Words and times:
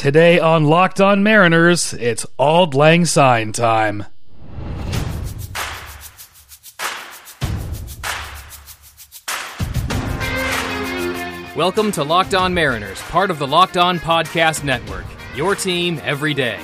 Today 0.00 0.38
on 0.38 0.64
Locked 0.64 1.02
On 1.02 1.22
Mariners, 1.22 1.92
it's 1.92 2.24
Auld 2.38 2.74
Lang 2.74 3.04
Syne 3.04 3.52
time. 3.52 4.06
Welcome 11.54 11.92
to 11.92 12.02
Locked 12.02 12.34
On 12.34 12.54
Mariners, 12.54 12.98
part 13.02 13.30
of 13.30 13.38
the 13.38 13.46
Locked 13.46 13.76
On 13.76 13.98
Podcast 13.98 14.64
Network. 14.64 15.04
Your 15.36 15.54
team 15.54 16.00
every 16.02 16.32
day. 16.32 16.58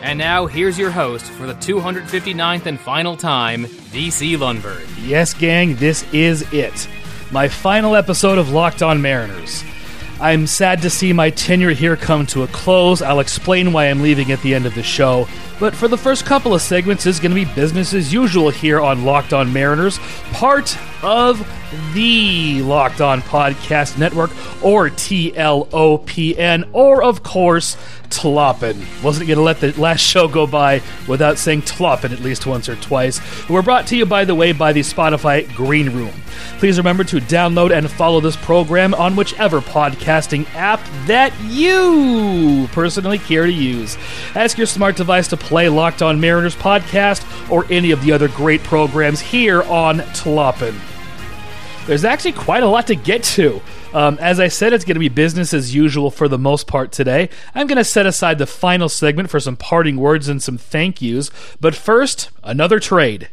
And 0.00 0.16
now, 0.16 0.46
here's 0.46 0.78
your 0.78 0.92
host 0.92 1.24
for 1.24 1.48
the 1.48 1.54
259th 1.54 2.66
and 2.66 2.78
final 2.78 3.16
time, 3.16 3.64
DC 3.64 4.36
Lundberg. 4.36 4.86
Yes, 5.04 5.34
gang, 5.34 5.74
this 5.74 6.04
is 6.12 6.42
it. 6.52 6.88
My 7.32 7.48
final 7.48 7.96
episode 7.96 8.38
of 8.38 8.50
Locked 8.50 8.84
On 8.84 9.02
Mariners. 9.02 9.64
I'm 10.18 10.46
sad 10.46 10.80
to 10.82 10.90
see 10.90 11.12
my 11.12 11.28
tenure 11.28 11.72
here 11.72 11.94
come 11.94 12.26
to 12.28 12.42
a 12.42 12.46
close. 12.46 13.02
I'll 13.02 13.20
explain 13.20 13.72
why 13.72 13.90
I'm 13.90 14.00
leaving 14.00 14.32
at 14.32 14.40
the 14.40 14.54
end 14.54 14.64
of 14.64 14.74
the 14.74 14.82
show. 14.82 15.28
But 15.58 15.74
for 15.74 15.88
the 15.88 15.96
first 15.96 16.26
couple 16.26 16.54
of 16.54 16.60
segments 16.60 17.06
is 17.06 17.18
going 17.18 17.30
to 17.30 17.34
be 17.34 17.52
business 17.54 17.94
as 17.94 18.12
usual 18.12 18.50
here 18.50 18.78
on 18.80 19.04
Locked 19.04 19.32
On 19.32 19.52
Mariners, 19.52 19.98
part 20.32 20.76
of 21.02 21.38
the 21.94 22.62
Locked 22.62 23.00
On 23.00 23.22
Podcast 23.22 23.98
Network, 23.98 24.30
or 24.62 24.90
TLOPN, 24.90 26.68
or 26.72 27.02
of 27.02 27.22
course, 27.22 27.76
Tloppin. 28.10 29.02
Wasn't 29.02 29.26
going 29.26 29.38
to 29.38 29.42
let 29.42 29.60
the 29.60 29.72
last 29.80 30.00
show 30.00 30.28
go 30.28 30.46
by 30.46 30.82
without 31.08 31.38
saying 31.38 31.62
Tloppin 31.62 32.12
at 32.12 32.20
least 32.20 32.46
once 32.46 32.68
or 32.68 32.76
twice. 32.76 33.20
We're 33.48 33.62
brought 33.62 33.86
to 33.88 33.96
you, 33.96 34.06
by 34.06 34.24
the 34.24 34.34
way, 34.34 34.52
by 34.52 34.72
the 34.72 34.80
Spotify 34.80 35.52
Green 35.54 35.90
Room. 35.90 36.12
Please 36.58 36.78
remember 36.78 37.04
to 37.04 37.16
download 37.16 37.76
and 37.76 37.90
follow 37.90 38.20
this 38.20 38.36
program 38.36 38.94
on 38.94 39.16
whichever 39.16 39.60
podcasting 39.60 40.46
app 40.54 40.80
that 41.06 41.32
you 41.42 42.68
personally 42.72 43.18
care 43.18 43.46
to 43.46 43.52
use. 43.52 43.96
Ask 44.34 44.58
your 44.58 44.66
smart 44.66 44.96
device 44.96 45.28
to 45.28 45.36
play 45.36 45.68
Locked 45.68 46.02
On 46.02 46.20
Mariners 46.20 46.56
podcast 46.56 47.50
or 47.50 47.64
any 47.70 47.90
of 47.90 48.02
the 48.02 48.12
other 48.12 48.28
great 48.28 48.62
programs 48.62 49.20
here 49.20 49.62
on 49.62 49.98
Tloppin. 49.98 50.78
There's 51.86 52.04
actually 52.04 52.32
quite 52.32 52.64
a 52.64 52.68
lot 52.68 52.88
to 52.88 52.96
get 52.96 53.22
to. 53.22 53.62
Um, 53.94 54.18
as 54.20 54.40
I 54.40 54.48
said, 54.48 54.72
it's 54.72 54.84
going 54.84 54.96
to 54.96 55.00
be 55.00 55.08
business 55.08 55.54
as 55.54 55.74
usual 55.74 56.10
for 56.10 56.26
the 56.26 56.38
most 56.38 56.66
part 56.66 56.90
today. 56.90 57.30
I'm 57.54 57.68
going 57.68 57.78
to 57.78 57.84
set 57.84 58.06
aside 58.06 58.38
the 58.38 58.46
final 58.46 58.88
segment 58.88 59.30
for 59.30 59.38
some 59.38 59.56
parting 59.56 59.96
words 59.96 60.28
and 60.28 60.42
some 60.42 60.58
thank 60.58 61.00
yous. 61.00 61.30
But 61.60 61.76
first, 61.76 62.30
another 62.42 62.80
trade. 62.80 63.30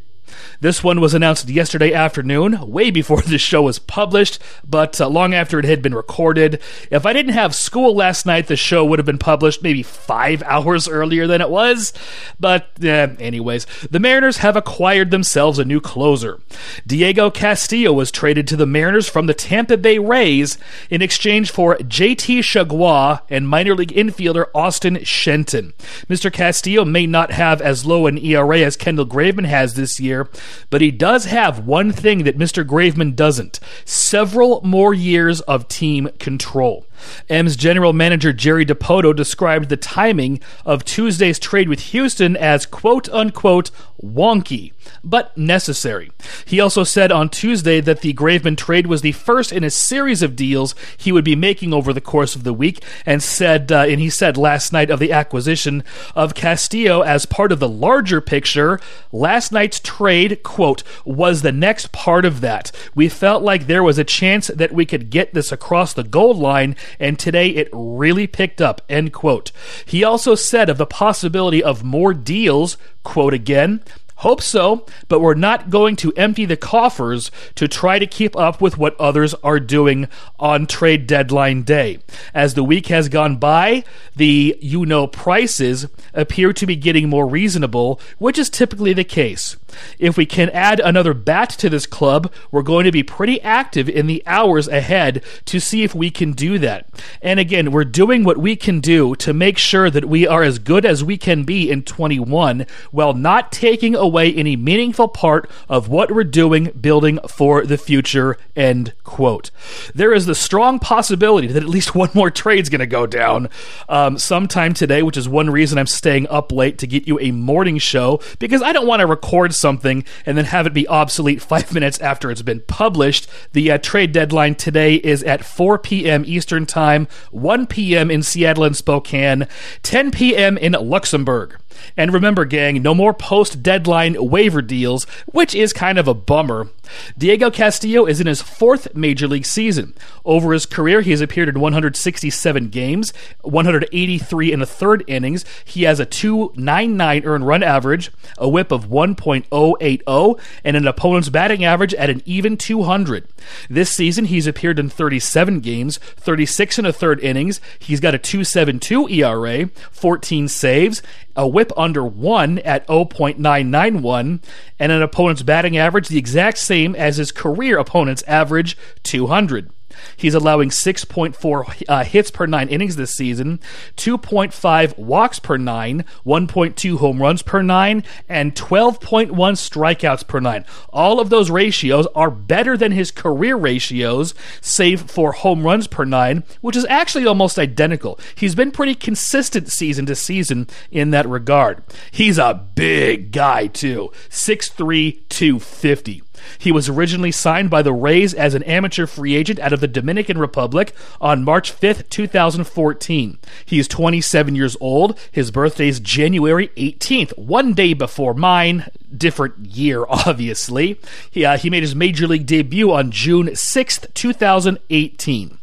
This 0.59 0.83
one 0.83 1.01
was 1.01 1.13
announced 1.13 1.49
yesterday 1.49 1.93
afternoon, 1.93 2.69
way 2.69 2.91
before 2.91 3.21
the 3.25 3.37
show 3.37 3.63
was 3.63 3.79
published, 3.79 4.39
but 4.67 4.99
uh, 4.99 5.07
long 5.07 5.33
after 5.33 5.59
it 5.59 5.65
had 5.65 5.81
been 5.81 5.95
recorded. 5.95 6.61
If 6.89 7.05
I 7.05 7.13
didn't 7.13 7.33
have 7.33 7.55
school 7.55 7.95
last 7.95 8.25
night, 8.25 8.47
the 8.47 8.55
show 8.55 8.85
would 8.85 8.99
have 8.99 9.05
been 9.05 9.17
published 9.17 9.63
maybe 9.63 9.83
five 9.83 10.43
hours 10.47 10.87
earlier 10.87 11.27
than 11.27 11.41
it 11.41 11.49
was. 11.49 11.93
But, 12.39 12.67
uh, 12.83 13.09
anyways, 13.19 13.65
the 13.89 13.99
Mariners 13.99 14.37
have 14.37 14.55
acquired 14.55 15.11
themselves 15.11 15.59
a 15.59 15.65
new 15.65 15.81
closer. 15.81 16.39
Diego 16.85 17.29
Castillo 17.29 17.93
was 17.93 18.11
traded 18.11 18.47
to 18.47 18.55
the 18.55 18.65
Mariners 18.65 19.09
from 19.09 19.27
the 19.27 19.33
Tampa 19.33 19.77
Bay 19.77 19.97
Rays 19.99 20.57
in 20.89 21.01
exchange 21.01 21.51
for 21.51 21.77
JT 21.77 22.39
Chargois 22.39 23.21
and 23.29 23.47
minor 23.47 23.75
league 23.75 23.93
infielder 23.93 24.45
Austin 24.53 25.03
Shenton. 25.03 25.73
Mr. 26.07 26.31
Castillo 26.31 26.85
may 26.85 27.05
not 27.05 27.31
have 27.31 27.61
as 27.61 27.85
low 27.85 28.07
an 28.07 28.17
ERA 28.17 28.59
as 28.59 28.77
Kendall 28.77 29.05
Graveman 29.05 29.45
has 29.45 29.73
this 29.73 29.99
year, 29.99 30.22
but 30.69 30.81
he 30.81 30.91
does 30.91 31.25
have 31.25 31.65
one 31.65 31.91
thing 31.91 32.23
that 32.23 32.37
Mr. 32.37 32.65
Graveman 32.65 33.15
doesn't 33.15 33.59
several 33.85 34.61
more 34.63 34.93
years 34.93 35.41
of 35.41 35.67
team 35.67 36.09
control. 36.19 36.85
M's 37.29 37.55
general 37.55 37.93
manager 37.93 38.33
Jerry 38.33 38.65
Dipoto 38.65 39.15
described 39.15 39.69
the 39.69 39.77
timing 39.77 40.39
of 40.65 40.85
Tuesday's 40.85 41.39
trade 41.39 41.69
with 41.69 41.79
Houston 41.91 42.35
as 42.35 42.65
quote 42.65 43.09
unquote 43.09 43.71
wonky, 44.03 44.73
but 45.03 45.35
necessary. 45.37 46.11
He 46.45 46.59
also 46.59 46.83
said 46.83 47.11
on 47.11 47.29
Tuesday 47.29 47.79
that 47.79 48.01
the 48.01 48.13
Graveman 48.13 48.57
trade 48.57 48.87
was 48.87 49.01
the 49.01 49.13
first 49.13 49.51
in 49.51 49.63
a 49.63 49.69
series 49.69 50.21
of 50.21 50.35
deals 50.35 50.75
he 50.97 51.11
would 51.11 51.23
be 51.23 51.35
making 51.35 51.73
over 51.73 51.93
the 51.93 52.01
course 52.01 52.35
of 52.35 52.43
the 52.43 52.53
week, 52.53 52.83
and 53.05 53.23
said, 53.23 53.71
uh, 53.71 53.85
and 53.87 53.99
he 53.99 54.09
said 54.09 54.37
last 54.37 54.73
night 54.73 54.89
of 54.89 54.99
the 54.99 55.11
acquisition 55.11 55.83
of 56.15 56.35
Castillo 56.35 57.01
as 57.01 57.25
part 57.25 57.51
of 57.51 57.59
the 57.59 57.69
larger 57.69 58.19
picture. 58.19 58.79
Last 59.11 59.51
night's 59.51 59.79
trade, 59.79 60.43
quote, 60.43 60.83
was 61.05 61.41
the 61.41 61.51
next 61.51 61.91
part 61.91 62.25
of 62.25 62.41
that. 62.41 62.71
We 62.93 63.07
felt 63.09 63.43
like 63.43 63.67
there 63.67 63.83
was 63.83 63.97
a 63.97 64.03
chance 64.03 64.47
that 64.47 64.73
we 64.73 64.85
could 64.85 65.09
get 65.09 65.33
this 65.33 65.51
across 65.51 65.93
the 65.93 66.03
goal 66.03 66.33
line 66.33 66.75
and 66.99 67.17
today 67.17 67.49
it 67.49 67.69
really 67.71 68.27
picked 68.27 68.61
up, 68.61 68.81
end 68.89 69.13
quote. 69.13 69.51
He 69.85 70.03
also 70.03 70.35
said 70.35 70.69
of 70.69 70.77
the 70.77 70.85
possibility 70.85 71.63
of 71.63 71.83
more 71.83 72.13
deals, 72.13 72.77
quote 73.03 73.33
again, 73.33 73.81
Hope 74.17 74.41
so, 74.41 74.85
but 75.09 75.19
we're 75.19 75.33
not 75.33 75.69
going 75.69 75.97
to 75.97 76.13
empty 76.15 76.45
the 76.45 76.55
coffers 76.55 77.29
to 77.55 77.67
try 77.67 77.99
to 77.99 78.07
keep 78.07 78.37
up 78.37 78.61
with 78.61 78.77
what 78.77 78.97
others 78.97 79.33
are 79.43 79.59
doing 79.59 80.07
on 80.39 80.65
trade 80.65 81.07
deadline 81.07 81.63
day. 81.63 81.99
As 82.33 82.53
the 82.53 82.63
week 82.63 82.87
has 82.87 83.09
gone 83.09 83.35
by, 83.35 83.83
the 84.15 84.57
you 84.61 84.85
know 84.85 85.07
prices 85.07 85.87
appear 86.13 86.53
to 86.53 86.65
be 86.65 86.77
getting 86.77 87.09
more 87.09 87.27
reasonable, 87.27 87.99
which 88.17 88.37
is 88.37 88.49
typically 88.49 88.93
the 88.93 89.03
case. 89.03 89.57
If 89.99 90.17
we 90.17 90.25
can 90.25 90.49
add 90.49 90.79
another 90.79 91.13
bat 91.13 91.49
to 91.51 91.69
this 91.69 91.85
club, 91.85 92.31
we're 92.51 92.61
going 92.61 92.85
to 92.85 92.91
be 92.91 93.03
pretty 93.03 93.41
active 93.41 93.89
in 93.89 94.07
the 94.07 94.23
hours 94.25 94.67
ahead 94.67 95.23
to 95.45 95.59
see 95.59 95.83
if 95.83 95.93
we 95.95 96.09
can 96.09 96.31
do 96.33 96.57
that. 96.59 96.87
And 97.21 97.39
again, 97.39 97.71
we're 97.71 97.85
doing 97.85 98.23
what 98.23 98.37
we 98.37 98.55
can 98.55 98.79
do 98.79 99.15
to 99.15 99.33
make 99.33 99.57
sure 99.57 99.89
that 99.89 100.05
we 100.05 100.27
are 100.27 100.43
as 100.43 100.59
good 100.59 100.85
as 100.85 101.03
we 101.03 101.17
can 101.17 101.43
be 101.43 101.69
in 101.69 101.83
21 101.83 102.65
while 102.91 103.13
not 103.13 103.51
taking 103.51 103.95
away 103.95 104.33
any 104.33 104.55
meaningful 104.55 105.07
part 105.07 105.49
of 105.69 105.89
what 105.89 106.11
we're 106.11 106.23
doing 106.23 106.65
building 106.79 107.19
for 107.27 107.65
the 107.65 107.77
future. 107.77 108.37
End 108.55 108.93
quote. 109.03 109.51
There 109.93 110.13
is 110.13 110.25
the 110.25 110.35
strong 110.35 110.79
possibility 110.79 111.47
that 111.47 111.63
at 111.63 111.69
least 111.69 111.95
one 111.95 112.09
more 112.13 112.31
trade's 112.31 112.69
going 112.69 112.79
to 112.79 112.87
go 112.87 113.05
down 113.05 113.49
um, 113.89 114.17
sometime 114.17 114.73
today, 114.73 115.03
which 115.03 115.17
is 115.17 115.27
one 115.29 115.49
reason 115.49 115.77
I'm 115.77 115.87
staying 115.87 116.27
up 116.29 116.51
late 116.51 116.77
to 116.79 116.87
get 116.87 117.07
you 117.07 117.19
a 117.19 117.31
morning 117.31 117.77
show 117.77 118.21
because 118.39 118.61
I 118.61 118.73
don't 118.73 118.87
want 118.87 119.01
to 119.01 119.07
record 119.07 119.53
something 119.63 120.03
and 120.25 120.37
then 120.37 120.45
have 120.45 120.67
it 120.67 120.73
be 120.73 120.87
obsolete 120.87 121.41
five 121.41 121.73
minutes 121.77 121.99
after 121.99 122.29
it's 122.29 122.43
been 122.43 122.61
published. 122.67 123.27
The 123.53 123.71
uh, 123.71 123.77
trade 123.79 124.11
deadline 124.11 124.55
today 124.55 124.95
is 124.95 125.23
at 125.23 125.43
4 125.43 125.79
p.m. 125.79 126.23
Eastern 126.27 126.67
Time, 126.67 127.07
1 127.31 127.65
p.m. 127.65 128.11
in 128.11 128.21
Seattle 128.21 128.65
and 128.65 128.75
Spokane, 128.75 129.47
10 129.81 130.11
p.m. 130.11 130.57
in 130.57 130.73
Luxembourg. 130.73 131.57
And 131.95 132.13
remember, 132.13 132.45
gang, 132.45 132.81
no 132.81 132.93
more 132.93 133.13
post 133.13 133.63
deadline 133.63 134.15
waiver 134.19 134.61
deals, 134.61 135.05
which 135.25 135.55
is 135.55 135.73
kind 135.73 135.97
of 135.97 136.07
a 136.07 136.13
bummer. 136.13 136.69
Diego 137.17 137.49
Castillo 137.49 138.05
is 138.05 138.19
in 138.19 138.27
his 138.27 138.41
fourth 138.41 138.93
major 138.95 139.27
league 139.27 139.45
season. 139.45 139.93
Over 140.25 140.53
his 140.53 140.65
career, 140.65 141.01
he 141.01 141.11
has 141.11 141.21
appeared 141.21 141.49
in 141.49 141.59
167 141.59 142.69
games, 142.69 143.13
183 143.41 144.51
in 144.51 144.59
the 144.59 144.65
third 144.65 145.03
innings. 145.07 145.45
He 145.63 145.83
has 145.83 145.99
a 145.99 146.05
2.99 146.05 147.25
earned 147.25 147.47
run 147.47 147.63
average, 147.63 148.11
a 148.37 148.49
whip 148.49 148.71
of 148.71 148.87
1.080, 148.87 150.39
and 150.63 150.77
an 150.77 150.87
opponent's 150.87 151.29
batting 151.29 151.63
average 151.63 151.93
at 151.95 152.09
an 152.09 152.21
even 152.25 152.57
200. 152.57 153.27
This 153.69 153.91
season, 153.91 154.25
he's 154.25 154.47
appeared 154.47 154.79
in 154.79 154.89
37 154.89 155.59
games, 155.61 155.97
36 155.97 156.79
in 156.79 156.85
the 156.85 156.93
third 156.93 157.19
innings. 157.21 157.61
He's 157.79 157.99
got 157.99 158.15
a 158.15 158.19
2.72 158.19 159.11
ERA, 159.11 159.69
14 159.91 160.47
saves, 160.47 161.01
a 161.35 161.47
whip 161.47 161.62
under 161.77 162.03
1 162.03 162.59
at 162.59 162.87
0.991, 162.87 164.43
and 164.79 164.91
an 164.91 165.01
opponent's 165.01 165.43
batting 165.43 165.77
average 165.77 166.07
the 166.07 166.17
exact 166.17 166.57
same 166.57 166.95
as 166.95 167.17
his 167.17 167.31
career 167.31 167.77
opponent's 167.77 168.23
average, 168.23 168.77
200. 169.03 169.71
He's 170.15 170.33
allowing 170.33 170.69
6.4 170.69 171.83
uh, 171.87 172.03
hits 172.03 172.31
per 172.31 172.45
nine 172.45 172.69
innings 172.69 172.95
this 172.95 173.13
season, 173.13 173.59
2.5 173.97 174.97
walks 174.97 175.39
per 175.39 175.57
nine, 175.57 176.05
1.2 176.25 176.97
home 176.97 177.21
runs 177.21 177.41
per 177.41 177.61
nine, 177.61 178.03
and 178.27 178.55
12.1 178.55 179.31
strikeouts 179.31 180.27
per 180.27 180.39
nine. 180.39 180.65
All 180.91 181.19
of 181.19 181.29
those 181.29 181.49
ratios 181.49 182.07
are 182.15 182.31
better 182.31 182.77
than 182.77 182.91
his 182.91 183.11
career 183.11 183.55
ratios, 183.55 184.33
save 184.61 185.01
for 185.01 185.31
home 185.33 185.63
runs 185.63 185.87
per 185.87 186.05
nine, 186.05 186.43
which 186.61 186.75
is 186.75 186.85
actually 186.85 187.25
almost 187.25 187.59
identical. 187.59 188.19
He's 188.35 188.55
been 188.55 188.71
pretty 188.71 188.95
consistent 188.95 189.69
season 189.69 190.05
to 190.07 190.15
season 190.15 190.67
in 190.91 191.11
that 191.11 191.27
regard. 191.27 191.83
He's 192.11 192.37
a 192.37 192.53
big 192.75 193.31
guy, 193.31 193.67
too 193.67 194.11
6'3, 194.29 195.19
250. 195.29 196.23
He 196.57 196.71
was 196.71 196.89
originally 196.89 197.31
signed 197.31 197.69
by 197.69 197.81
the 197.81 197.93
Rays 197.93 198.33
as 198.33 198.53
an 198.53 198.63
amateur 198.63 199.05
free 199.05 199.35
agent 199.35 199.59
out 199.59 199.73
of 199.73 199.79
the 199.79 199.87
Dominican 199.87 200.37
Republic 200.37 200.93
on 201.19 201.43
March 201.43 201.73
5th, 201.73 202.09
2014. 202.09 203.37
He 203.65 203.79
is 203.79 203.87
27 203.87 204.55
years 204.55 204.77
old. 204.79 205.19
His 205.31 205.51
birthday 205.51 205.87
is 205.87 205.99
January 205.99 206.69
18th, 206.69 207.37
one 207.37 207.73
day 207.73 207.93
before 207.93 208.33
mine. 208.33 208.89
Different 209.15 209.65
year, 209.65 210.05
obviously. 210.09 210.99
He, 211.29 211.45
uh, 211.45 211.57
he 211.57 211.69
made 211.69 211.83
his 211.83 211.95
major 211.95 212.27
league 212.27 212.45
debut 212.45 212.91
on 212.91 213.11
June 213.11 213.47
6th, 213.47 214.13
2018. 214.13 215.59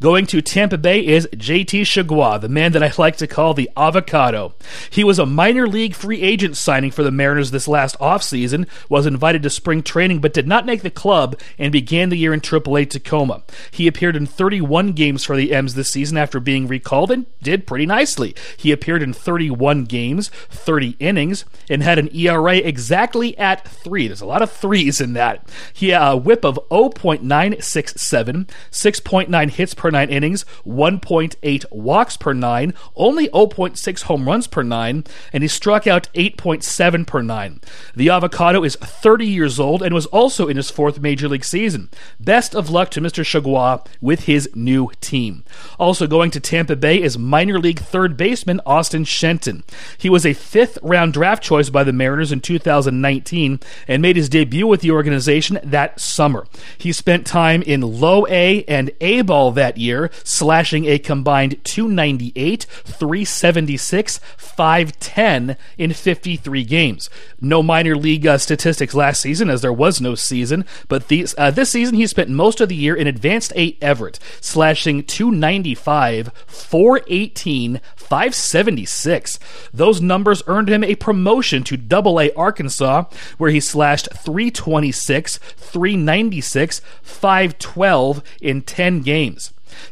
Going 0.00 0.26
to 0.26 0.42
Tampa 0.42 0.78
Bay 0.78 1.04
is 1.06 1.28
JT 1.28 1.82
Chargois, 1.82 2.40
the 2.40 2.48
man 2.48 2.72
that 2.72 2.82
I 2.82 2.92
like 2.98 3.16
to 3.18 3.26
call 3.26 3.54
the 3.54 3.70
avocado. 3.76 4.54
He 4.90 5.04
was 5.04 5.18
a 5.18 5.26
minor 5.26 5.66
league 5.66 5.94
free 5.94 6.22
agent 6.22 6.56
signing 6.56 6.90
for 6.90 7.02
the 7.02 7.10
Mariners 7.10 7.50
this 7.50 7.68
last 7.68 7.98
offseason, 7.98 8.68
was 8.88 9.06
invited 9.06 9.42
to 9.42 9.50
spring 9.50 9.82
training 9.82 10.20
but 10.20 10.32
did 10.32 10.46
not 10.46 10.66
make 10.66 10.82
the 10.82 10.90
club 10.90 11.38
and 11.58 11.72
began 11.72 12.08
the 12.08 12.16
year 12.16 12.32
in 12.32 12.40
AAA 12.40 12.90
Tacoma. 12.90 13.42
He 13.70 13.86
appeared 13.86 14.16
in 14.16 14.26
31 14.26 14.92
games 14.92 15.24
for 15.24 15.36
the 15.36 15.52
M's 15.52 15.74
this 15.74 15.90
season 15.90 16.16
after 16.16 16.40
being 16.40 16.66
recalled 16.66 17.10
and 17.10 17.26
did 17.42 17.66
pretty 17.66 17.86
nicely. 17.86 18.34
He 18.56 18.72
appeared 18.72 19.02
in 19.02 19.12
31 19.12 19.84
games, 19.84 20.28
30 20.50 20.96
innings, 20.98 21.44
and 21.68 21.82
had 21.82 21.98
an 21.98 22.14
ERA 22.14 22.56
exactly 22.56 23.36
at 23.38 23.66
3. 23.66 24.06
There's 24.08 24.20
a 24.20 24.26
lot 24.26 24.42
of 24.42 24.50
threes 24.50 25.00
in 25.00 25.12
that. 25.14 25.48
He 25.72 25.88
had 25.90 26.12
a 26.12 26.16
whip 26.16 26.44
of 26.44 26.58
0.967, 26.70 28.48
6.9 28.70 29.50
hits 29.56 29.74
per 29.74 29.90
9 29.90 30.08
innings, 30.08 30.44
1.8 30.66 31.64
walks 31.70 32.16
per 32.16 32.32
9, 32.32 32.74
only 32.94 33.28
0.6 33.28 34.02
home 34.02 34.26
runs 34.26 34.46
per 34.46 34.62
9, 34.62 35.04
and 35.32 35.42
he 35.42 35.48
struck 35.48 35.86
out 35.86 36.08
8.7 36.14 37.06
per 37.06 37.22
9. 37.22 37.60
The 37.94 38.10
avocado 38.10 38.64
is 38.64 38.76
30 38.76 39.26
years 39.26 39.58
old 39.58 39.82
and 39.82 39.94
was 39.94 40.06
also 40.06 40.48
in 40.48 40.56
his 40.56 40.70
fourth 40.70 41.00
major 41.00 41.28
league 41.28 41.44
season. 41.44 41.90
Best 42.20 42.54
of 42.54 42.70
luck 42.70 42.90
to 42.90 43.00
Mr. 43.00 43.24
Chargois 43.24 43.86
with 44.00 44.24
his 44.24 44.48
new 44.54 44.90
team. 45.00 45.44
Also 45.78 46.06
going 46.06 46.30
to 46.30 46.40
Tampa 46.40 46.76
Bay 46.76 47.00
is 47.00 47.18
minor 47.18 47.58
league 47.58 47.80
third 47.80 48.16
baseman 48.16 48.60
Austin 48.66 49.04
Shenton. 49.04 49.64
He 49.98 50.08
was 50.08 50.26
a 50.26 50.34
fifth 50.34 50.78
round 50.82 51.12
draft 51.12 51.42
choice 51.42 51.70
by 51.70 51.84
the 51.84 51.92
Mariners 51.92 52.32
in 52.32 52.40
2019 52.40 53.60
and 53.88 54.02
made 54.02 54.16
his 54.16 54.28
debut 54.28 54.66
with 54.66 54.80
the 54.80 54.90
organization 54.90 55.58
that 55.62 56.00
summer. 56.00 56.46
He 56.78 56.92
spent 56.92 57.26
time 57.26 57.62
in 57.62 57.80
low 57.80 58.26
A 58.28 58.64
and 58.64 58.90
A 59.00 59.22
ball 59.22 59.45
that 59.52 59.78
year, 59.78 60.10
slashing 60.24 60.86
a 60.86 60.98
combined 60.98 61.62
298, 61.64 62.64
376, 62.64 64.18
510 64.36 65.56
in 65.78 65.92
53 65.92 66.64
games. 66.64 67.10
No 67.40 67.62
minor 67.62 67.96
league 67.96 68.26
uh, 68.26 68.38
statistics 68.38 68.94
last 68.94 69.20
season, 69.20 69.50
as 69.50 69.62
there 69.62 69.72
was 69.72 70.00
no 70.00 70.14
season, 70.14 70.64
but 70.88 71.08
these, 71.08 71.34
uh, 71.38 71.50
this 71.50 71.70
season 71.70 71.94
he 71.96 72.06
spent 72.06 72.30
most 72.30 72.60
of 72.60 72.68
the 72.68 72.74
year 72.74 72.94
in 72.94 73.06
Advanced 73.06 73.52
A 73.56 73.76
Everett, 73.80 74.18
slashing 74.40 75.04
295, 75.04 76.30
418, 76.46 77.80
576. 77.96 79.38
Those 79.72 80.00
numbers 80.00 80.42
earned 80.46 80.68
him 80.68 80.84
a 80.84 80.94
promotion 80.94 81.64
to 81.64 81.76
Double 81.76 82.20
A 82.20 82.32
Arkansas, 82.32 83.04
where 83.36 83.50
he 83.50 83.60
slashed 83.60 84.08
326, 84.12 85.38
396, 85.38 86.80
512 87.02 88.22
in 88.40 88.62
10 88.62 89.00
games. 89.00 89.35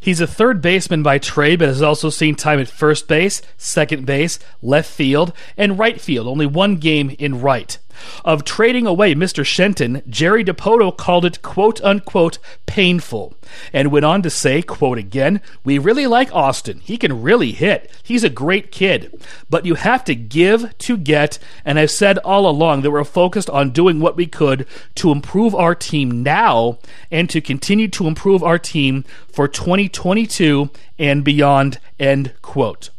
He's 0.01 0.21
a 0.21 0.27
third 0.27 0.61
baseman 0.61 1.03
by 1.03 1.19
trade, 1.19 1.59
but 1.59 1.69
has 1.69 1.83
also 1.83 2.11
seen 2.11 2.35
time 2.35 2.61
at 2.61 2.69
first 2.69 3.09
base, 3.09 3.43
second 3.57 4.07
base, 4.07 4.39
left 4.63 4.91
field, 4.91 5.33
and 5.57 5.79
right 5.79 6.01
field, 6.01 6.27
only 6.27 6.47
one 6.47 6.77
game 6.77 7.15
in 7.19 7.41
right. 7.41 7.79
Of 8.25 8.45
trading 8.45 8.87
away 8.87 9.15
Mr. 9.15 9.45
Shenton, 9.45 10.03
Jerry 10.09 10.45
Dipoto 10.45 10.97
called 10.97 11.25
it 11.25 11.43
quote 11.43 11.81
unquote 11.83 12.39
painful, 12.67 13.35
and 13.73 13.93
went 13.93 14.05
on 14.05 14.23
to 14.23 14.31
say, 14.31 14.63
quote 14.63 14.99
again, 14.99 15.41
We 15.65 15.79
really 15.79 16.07
like 16.07 16.35
Austin. 16.35 16.81
He 16.81 16.97
can 16.97 17.23
really 17.23 17.53
hit. 17.53 17.91
He's 18.03 18.25
a 18.25 18.31
great 18.31 18.73
kid. 18.73 19.23
But 19.49 19.67
you 19.67 19.75
have 19.75 20.05
to 20.05 20.15
give 20.15 20.77
to 20.79 20.97
get, 20.97 21.39
and 21.65 21.79
I've 21.79 21.91
said 21.91 22.19
all 22.19 22.49
along 22.49 22.83
that 22.83 22.91
we're 22.91 23.05
focused 23.05 23.51
on 23.51 23.71
doing 23.71 24.01
what 24.01 24.17
we 24.17 24.27
could 24.27 24.67
to 24.97 25.13
improve 25.13 25.55
our 25.55 25.75
team 25.75 26.23
now 26.23 26.79
and 27.11 27.29
to 27.31 27.41
continue 27.41 27.89
to 27.89 28.07
improve 28.07 28.43
our 28.43 28.59
team 28.59 29.05
for 29.33 29.49
2022 29.49 30.71
and 30.99 31.25
beyond, 31.25 31.79
end 31.99 32.33
quote. 32.43 32.91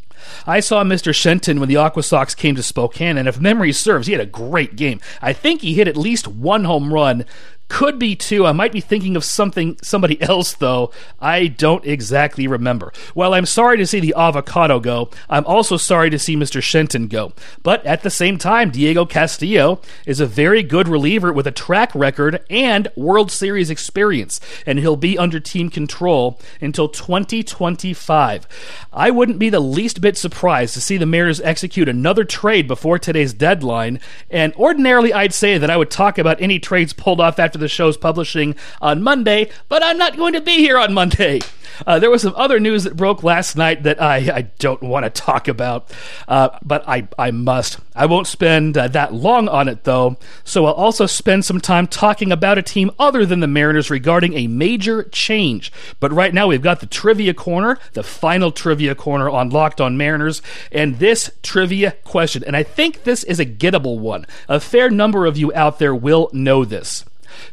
I 0.48 0.60
saw 0.60 0.84
Mr. 0.84 1.14
Shenton 1.14 1.60
when 1.60 1.70
the 1.70 1.78
Aqua 1.78 2.04
Sox 2.04 2.36
came 2.36 2.56
to 2.56 2.64
Spokane, 2.64 3.18
and 3.18 3.28
if 3.28 3.40
memory 3.40 3.72
serves, 3.72 4.08
he 4.08 4.14
had 4.14 4.22
a 4.22 4.26
great 4.26 4.76
game. 4.76 5.00
I 5.22 5.34
think 5.34 5.62
he 5.62 5.74
hit 5.74 5.88
at 5.88 5.98
least 5.98 6.28
one 6.28 6.64
home 6.64 6.94
run 6.94 7.26
could 7.68 7.98
be 7.98 8.16
too. 8.16 8.46
I 8.46 8.52
might 8.52 8.72
be 8.72 8.82
thinking 8.82 9.16
of 9.16 9.24
something 9.24 9.78
somebody 9.82 10.22
else 10.22 10.54
though. 10.54 10.92
I 11.20 11.48
don't 11.48 11.86
exactly 11.86 12.48
remember. 12.48 12.92
While 13.14 13.34
I'm 13.34 13.46
sorry 13.46 13.78
to 13.78 13.88
see 13.88 14.00
the 14.00 14.14
avocado 14.16 14.80
go, 14.80 15.10
I'm 15.30 15.46
also 15.46 15.78
sorry 15.78 16.10
to 16.12 16.20
see 16.20 16.36
Mr. 16.36 16.62
Shenton 16.62 17.08
go. 17.08 17.34
But 17.64 17.86
at 17.86 18.04
the 18.04 18.10
same 18.10 18.38
time, 18.38 18.70
Diego 18.70 19.06
Castillo 19.06 19.82
is 20.06 20.20
a 20.20 20.26
very 20.26 20.64
good 20.64 20.88
reliever 20.88 21.34
with 21.34 21.48
a 21.48 21.52
track 21.52 21.94
record 21.96 22.44
and 22.50 22.88
World 22.96 23.32
Series 23.32 23.70
experience, 23.70 24.40
and 24.66 24.80
he'll 24.80 24.96
be 24.96 25.18
under 25.18 25.40
team 25.40 25.70
control 25.70 26.40
until 26.62 26.88
2025. 26.88 28.48
I 28.94 29.12
wouldn't 29.12 29.40
be 29.40 29.50
the 29.50 29.60
least 29.60 30.02
bit 30.02 30.18
surprised 30.18 30.74
to 30.76 30.82
see 30.82 30.98
the 30.98 31.06
Mariners 31.06 31.42
execute 31.42 31.90
another 31.90 32.24
trade 32.24 32.68
before 32.68 33.00
today's 33.00 33.34
deadline, 33.34 34.00
and 34.30 34.54
ordinarily 34.56 35.14
I'd 35.14 35.34
say 35.34 35.58
that 35.58 35.70
I 35.70 35.78
would 35.78 35.92
talk 35.92 36.18
about 36.18 36.42
any 36.42 36.60
trades 36.60 36.94
pulled 36.94 37.20
off 37.20 37.40
after 37.40 37.55
after 37.56 37.64
the 37.64 37.70
show's 37.70 37.96
publishing 37.96 38.54
on 38.82 39.02
Monday, 39.02 39.50
but 39.70 39.82
I'm 39.82 39.98
not 39.98 40.18
going 40.18 40.34
to 40.34 40.42
be 40.42 40.58
here 40.58 40.78
on 40.78 40.94
Monday. 40.94 41.40
Uh, 41.88 42.00
there 42.00 42.10
was 42.10 42.22
some 42.22 42.34
other 42.36 42.60
news 42.60 42.84
that 42.84 42.96
broke 42.96 43.24
last 43.24 43.56
night 43.56 43.84
that 43.84 44.02
I, 44.02 44.18
I 44.18 44.42
don't 44.60 44.82
want 44.84 45.06
to 45.06 45.10
talk 45.10 45.48
about, 45.48 45.92
uh, 46.28 46.50
but 46.64 46.88
I, 46.88 47.08
I 47.18 47.32
must. 47.32 47.80
I 47.96 48.06
won't 48.08 48.28
spend 48.28 48.78
uh, 48.78 48.90
that 48.90 49.14
long 49.14 49.48
on 49.48 49.68
it, 49.68 49.84
though, 49.84 50.18
so 50.44 50.66
I'll 50.66 50.74
also 50.74 51.06
spend 51.06 51.46
some 51.46 51.62
time 51.62 51.88
talking 51.88 52.32
about 52.32 52.58
a 52.58 52.62
team 52.62 52.92
other 53.00 53.26
than 53.26 53.40
the 53.40 53.48
Mariners 53.48 53.90
regarding 53.90 54.34
a 54.34 54.48
major 54.48 55.04
change. 55.04 55.72
But 56.00 56.12
right 56.12 56.34
now, 56.34 56.48
we've 56.48 56.62
got 56.62 56.82
the 56.82 56.86
trivia 56.88 57.34
corner, 57.34 57.78
the 57.94 58.04
final 58.04 58.52
trivia 58.52 58.96
corner 58.96 59.30
on 59.30 59.50
Locked 59.50 59.80
on 59.80 59.98
Mariners, 59.98 60.42
and 60.72 61.00
this 61.00 61.32
trivia 61.42 61.92
question, 62.04 62.44
and 62.46 62.56
I 62.56 62.64
think 62.64 63.04
this 63.04 63.24
is 63.24 63.40
a 63.40 63.46
gettable 63.46 64.00
one. 64.00 64.26
A 64.50 64.60
fair 64.60 64.90
number 64.90 65.26
of 65.26 65.38
you 65.38 65.54
out 65.54 65.80
there 65.80 65.96
will 65.96 66.30
know 66.34 66.66
this. 66.66 67.06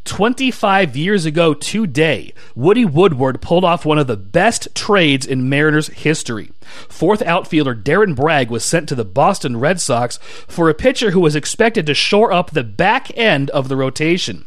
25 0.05 0.97
years 0.97 1.25
ago 1.25 1.55
today, 1.55 2.33
Woody 2.55 2.85
Woodward 2.85 3.41
pulled 3.41 3.65
off 3.65 3.85
one 3.85 3.99
of 3.99 4.07
the 4.07 4.17
best 4.17 4.75
trades 4.75 5.27
in 5.27 5.49
Mariners 5.49 5.89
history. 5.89 6.53
Fourth 6.89 7.23
outfielder 7.23 7.75
Darren 7.75 8.15
Bragg 8.17 8.51
was 8.51 8.65
sent 8.65 8.89
to 8.89 8.95
the 8.95 9.05
Boston 9.05 9.59
Red 9.59 9.81
Sox 9.81 10.19
for 10.47 10.69
a 10.69 10.75
pitcher 10.75 11.11
who 11.11 11.21
was 11.21 11.37
expected 11.37 11.87
to 11.87 11.95
shore 11.95 12.33
up 12.33 12.51
the 12.51 12.65
back 12.65 13.17
end 13.17 13.51
of 13.51 13.69
the 13.69 13.77
rotation. 13.77 14.47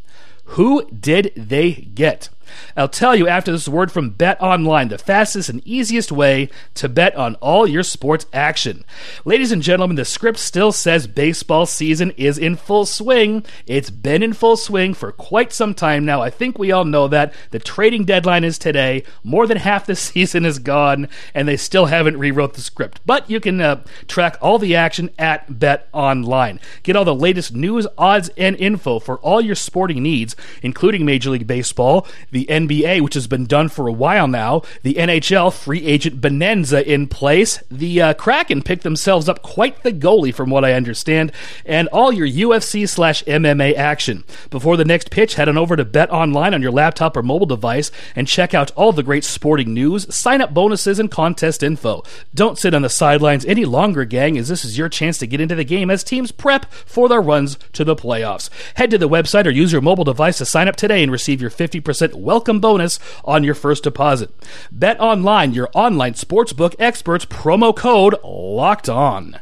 Who 0.49 0.89
did 0.91 1.31
they 1.35 1.71
get? 1.71 2.29
I'll 2.75 2.87
tell 2.87 3.15
you 3.15 3.27
after 3.27 3.51
this 3.51 3.67
word 3.67 3.91
from 3.91 4.11
Bet 4.11 4.41
Online, 4.41 4.87
the 4.87 4.97
fastest 4.97 5.49
and 5.49 5.65
easiest 5.65 6.11
way 6.11 6.49
to 6.75 6.89
bet 6.89 7.15
on 7.15 7.35
all 7.35 7.67
your 7.67 7.83
sports 7.83 8.25
action. 8.33 8.85
Ladies 9.23 9.51
and 9.51 9.61
gentlemen, 9.61 9.95
the 9.95 10.05
script 10.05 10.39
still 10.39 10.71
says 10.71 11.07
baseball 11.07 11.65
season 11.65 12.11
is 12.11 12.37
in 12.37 12.55
full 12.55 12.85
swing. 12.85 13.45
It's 13.65 13.89
been 13.89 14.23
in 14.23 14.33
full 14.33 14.57
swing 14.57 14.93
for 14.93 15.11
quite 15.11 15.53
some 15.53 15.73
time 15.73 16.05
now. 16.05 16.21
I 16.21 16.29
think 16.29 16.57
we 16.57 16.71
all 16.71 16.85
know 16.85 17.07
that. 17.07 17.33
The 17.51 17.59
trading 17.59 18.05
deadline 18.05 18.43
is 18.43 18.57
today. 18.57 19.03
More 19.23 19.47
than 19.47 19.57
half 19.57 19.85
the 19.85 19.95
season 19.95 20.45
is 20.45 20.59
gone, 20.59 21.07
and 21.33 21.47
they 21.47 21.57
still 21.57 21.87
haven't 21.87 22.17
rewrote 22.17 22.53
the 22.53 22.61
script. 22.61 23.01
But 23.05 23.29
you 23.29 23.39
can 23.39 23.61
uh, 23.61 23.83
track 24.07 24.37
all 24.41 24.59
the 24.59 24.75
action 24.75 25.09
at 25.17 25.59
Bet 25.59 25.87
Online. 25.93 26.59
Get 26.83 26.95
all 26.95 27.05
the 27.05 27.15
latest 27.15 27.53
news, 27.53 27.87
odds, 27.97 28.29
and 28.37 28.55
info 28.57 28.99
for 28.99 29.17
all 29.19 29.41
your 29.41 29.55
sporting 29.55 30.03
needs, 30.03 30.35
including 30.61 31.05
Major 31.05 31.29
League 31.29 31.47
Baseball, 31.47 32.07
the 32.35 32.45
NBA, 32.47 32.99
which 32.99 33.13
has 33.13 33.27
been 33.27 33.45
done 33.45 33.69
for 33.69 33.87
a 33.87 33.93
while 33.93 34.27
now, 34.27 34.61
the 34.83 34.95
NHL 34.95 35.53
free 35.53 35.85
agent 35.85 36.19
bonanza 36.19 36.85
in 36.85 37.07
place. 37.07 37.63
The 37.71 38.01
uh, 38.01 38.13
Kraken 38.13 38.61
picked 38.61 38.83
themselves 38.83 39.29
up 39.29 39.41
quite 39.41 39.83
the 39.83 39.93
goalie, 39.93 40.35
from 40.35 40.49
what 40.49 40.65
I 40.65 40.73
understand, 40.73 41.31
and 41.65 41.87
all 41.87 42.11
your 42.11 42.27
UFC 42.27 42.89
slash 42.89 43.23
MMA 43.23 43.75
action. 43.75 44.25
Before 44.49 44.75
the 44.75 44.83
next 44.83 45.11
pitch, 45.11 45.35
head 45.35 45.47
on 45.47 45.57
over 45.57 45.77
to 45.77 45.85
Bet 45.85 46.11
Online 46.11 46.53
on 46.53 46.61
your 46.61 46.73
laptop 46.73 47.15
or 47.15 47.23
mobile 47.23 47.45
device 47.45 47.89
and 48.17 48.27
check 48.27 48.53
out 48.53 48.69
all 48.71 48.91
the 48.91 49.01
great 49.01 49.23
sporting 49.23 49.73
news, 49.73 50.13
sign 50.13 50.41
up 50.41 50.53
bonuses, 50.53 50.99
and 50.99 51.09
contest 51.09 51.63
info. 51.63 52.03
Don't 52.33 52.57
sit 52.57 52.73
on 52.73 52.81
the 52.81 52.89
sidelines 52.89 53.45
any 53.45 53.63
longer, 53.63 54.03
gang, 54.03 54.37
as 54.37 54.49
this 54.49 54.65
is 54.65 54.77
your 54.77 54.89
chance 54.89 55.17
to 55.19 55.27
get 55.27 55.39
into 55.39 55.55
the 55.55 55.63
game 55.63 55.89
as 55.89 56.03
teams 56.03 56.33
prep 56.33 56.65
for 56.73 57.07
their 57.07 57.21
runs 57.21 57.57
to 57.71 57.85
the 57.85 57.95
playoffs. 57.95 58.49
Head 58.75 58.91
to 58.91 58.97
the 58.97 59.07
website 59.07 59.45
or 59.45 59.51
use 59.51 59.71
your 59.71 59.81
mobile 59.81 60.03
device 60.03 60.39
to 60.39 60.45
sign 60.45 60.67
up 60.67 60.75
today 60.75 61.01
and 61.01 61.13
receive 61.13 61.39
your 61.39 61.49
50% 61.49 62.24
welcome 62.25 62.59
bonus 62.59 62.99
on 63.23 63.43
your 63.43 63.53
first 63.53 63.83
deposit. 63.83 64.31
Bet 64.71 64.99
online, 64.99 65.53
your 65.53 65.69
online 65.75 66.15
sportsbook 66.15 66.75
experts, 66.79 67.23
promo 67.23 67.73
code 67.73 68.15
locked 68.23 68.89
on. 68.89 69.39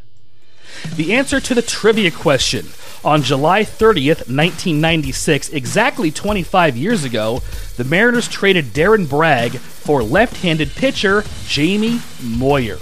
The 0.97 1.13
answer 1.13 1.39
to 1.39 1.55
the 1.55 1.61
trivia 1.61 2.11
question 2.11 2.67
on 3.05 3.21
July 3.21 3.63
30th, 3.63 4.27
1996, 4.27 5.49
exactly 5.49 6.11
25 6.11 6.75
years 6.75 7.05
ago, 7.05 7.41
the 7.77 7.85
Mariners 7.85 8.27
traded 8.27 8.65
Darren 8.65 9.09
Bragg 9.09 9.53
for 9.53 10.03
left 10.03 10.41
handed 10.41 10.71
pitcher 10.71 11.23
Jamie 11.47 12.01
Moyer. 12.21 12.79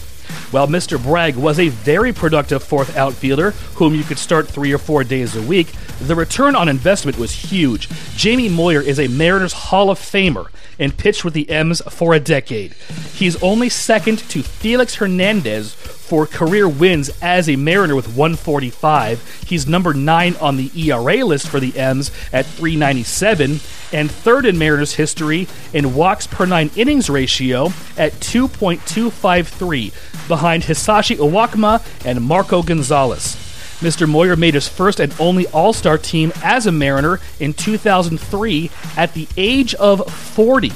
While 0.50 0.68
Mr. 0.68 1.02
Bragg 1.02 1.36
was 1.36 1.60
a 1.60 1.70
very 1.70 2.12
productive 2.12 2.64
fourth 2.64 2.98
outfielder, 2.98 3.52
whom 3.76 3.94
you 3.94 4.04
could 4.04 4.20
start 4.20 4.48
three 4.48 4.74
or 4.74 4.78
four 4.78 5.04
days 5.04 5.36
a 5.36 5.42
week, 5.42 5.68
The 6.02 6.16
return 6.16 6.56
on 6.56 6.68
investment 6.68 7.20
was 7.20 7.32
huge. 7.32 7.88
Jamie 8.18 8.50
Moyer 8.50 8.82
is 8.82 9.00
a 9.00 9.08
Mariners 9.08 9.54
Hall 9.54 9.92
of 9.92 10.00
Famer 10.00 10.48
and 10.80 10.98
pitched 10.98 11.24
with 11.24 11.36
the 11.36 11.48
M's 11.48 11.80
for 11.90 12.16
a 12.16 12.20
decade. 12.20 12.74
He's 13.14 13.42
only 13.44 13.70
second 13.70 14.18
to 14.30 14.42
Felix 14.42 14.96
Hernandez 14.96 15.76
for 15.76 16.26
career 16.26 16.68
wins 16.68 17.12
as 17.22 17.48
a 17.48 17.56
Mariner 17.56 17.96
with 17.96 18.08
145. 18.08 19.44
He's 19.48 19.68
number 19.68 19.94
9 19.94 20.36
on 20.38 20.58
the 20.58 20.72
ERA 20.76 21.24
list 21.24 21.48
for 21.48 21.60
the 21.60 21.78
M's 21.78 22.10
at 22.34 22.48
397 22.48 23.60
and 23.94 24.10
third 24.10 24.48
in 24.48 24.58
Mariners 24.58 24.96
history 24.96 25.48
in 25.72 25.94
walks 25.94 26.26
per 26.26 26.48
9 26.48 26.72
innings 26.76 27.12
ratio 27.12 27.68
at 27.96 28.14
2.253 28.14 30.28
behind 30.28 30.64
Hisashi 30.64 31.16
Iwakuma 31.16 31.84
and 32.06 32.24
Marco 32.24 32.64
Gonzalez. 32.64 33.41
Mr. 33.82 34.08
Moyer 34.08 34.36
made 34.36 34.54
his 34.54 34.68
first 34.68 35.00
and 35.00 35.14
only 35.20 35.48
All 35.48 35.74
Star 35.74 35.98
team 35.98 36.32
as 36.44 36.68
a 36.68 36.72
Mariner 36.72 37.20
in 37.40 37.54
2003 37.54 38.70
at 38.96 39.14
the 39.16 39.28
age 39.36 39.74
of 39.76 40.12
40. 40.12 40.72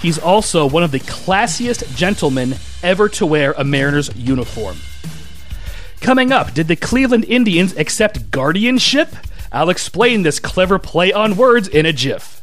He's 0.00 0.18
also 0.18 0.66
one 0.66 0.82
of 0.82 0.90
the 0.90 1.00
classiest 1.00 1.94
gentlemen 1.94 2.54
ever 2.82 3.10
to 3.10 3.26
wear 3.26 3.52
a 3.58 3.64
Mariners 3.64 4.14
uniform. 4.16 4.78
Coming 6.00 6.32
up, 6.32 6.54
did 6.54 6.68
the 6.68 6.76
Cleveland 6.76 7.26
Indians 7.26 7.76
accept 7.76 8.30
guardianship? 8.30 9.14
I'll 9.52 9.70
explain 9.70 10.22
this 10.22 10.40
clever 10.40 10.78
play 10.78 11.12
on 11.12 11.36
words 11.36 11.68
in 11.68 11.84
a 11.84 11.92
jiff. 11.92 12.42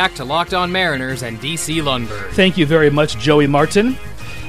Back 0.00 0.14
to 0.14 0.24
Locked 0.24 0.54
On 0.54 0.72
Mariners 0.72 1.22
and 1.22 1.38
DC 1.40 1.82
Lundberg. 1.82 2.30
Thank 2.30 2.56
you 2.56 2.64
very 2.64 2.88
much, 2.88 3.18
Joey 3.18 3.46
Martin. 3.46 3.98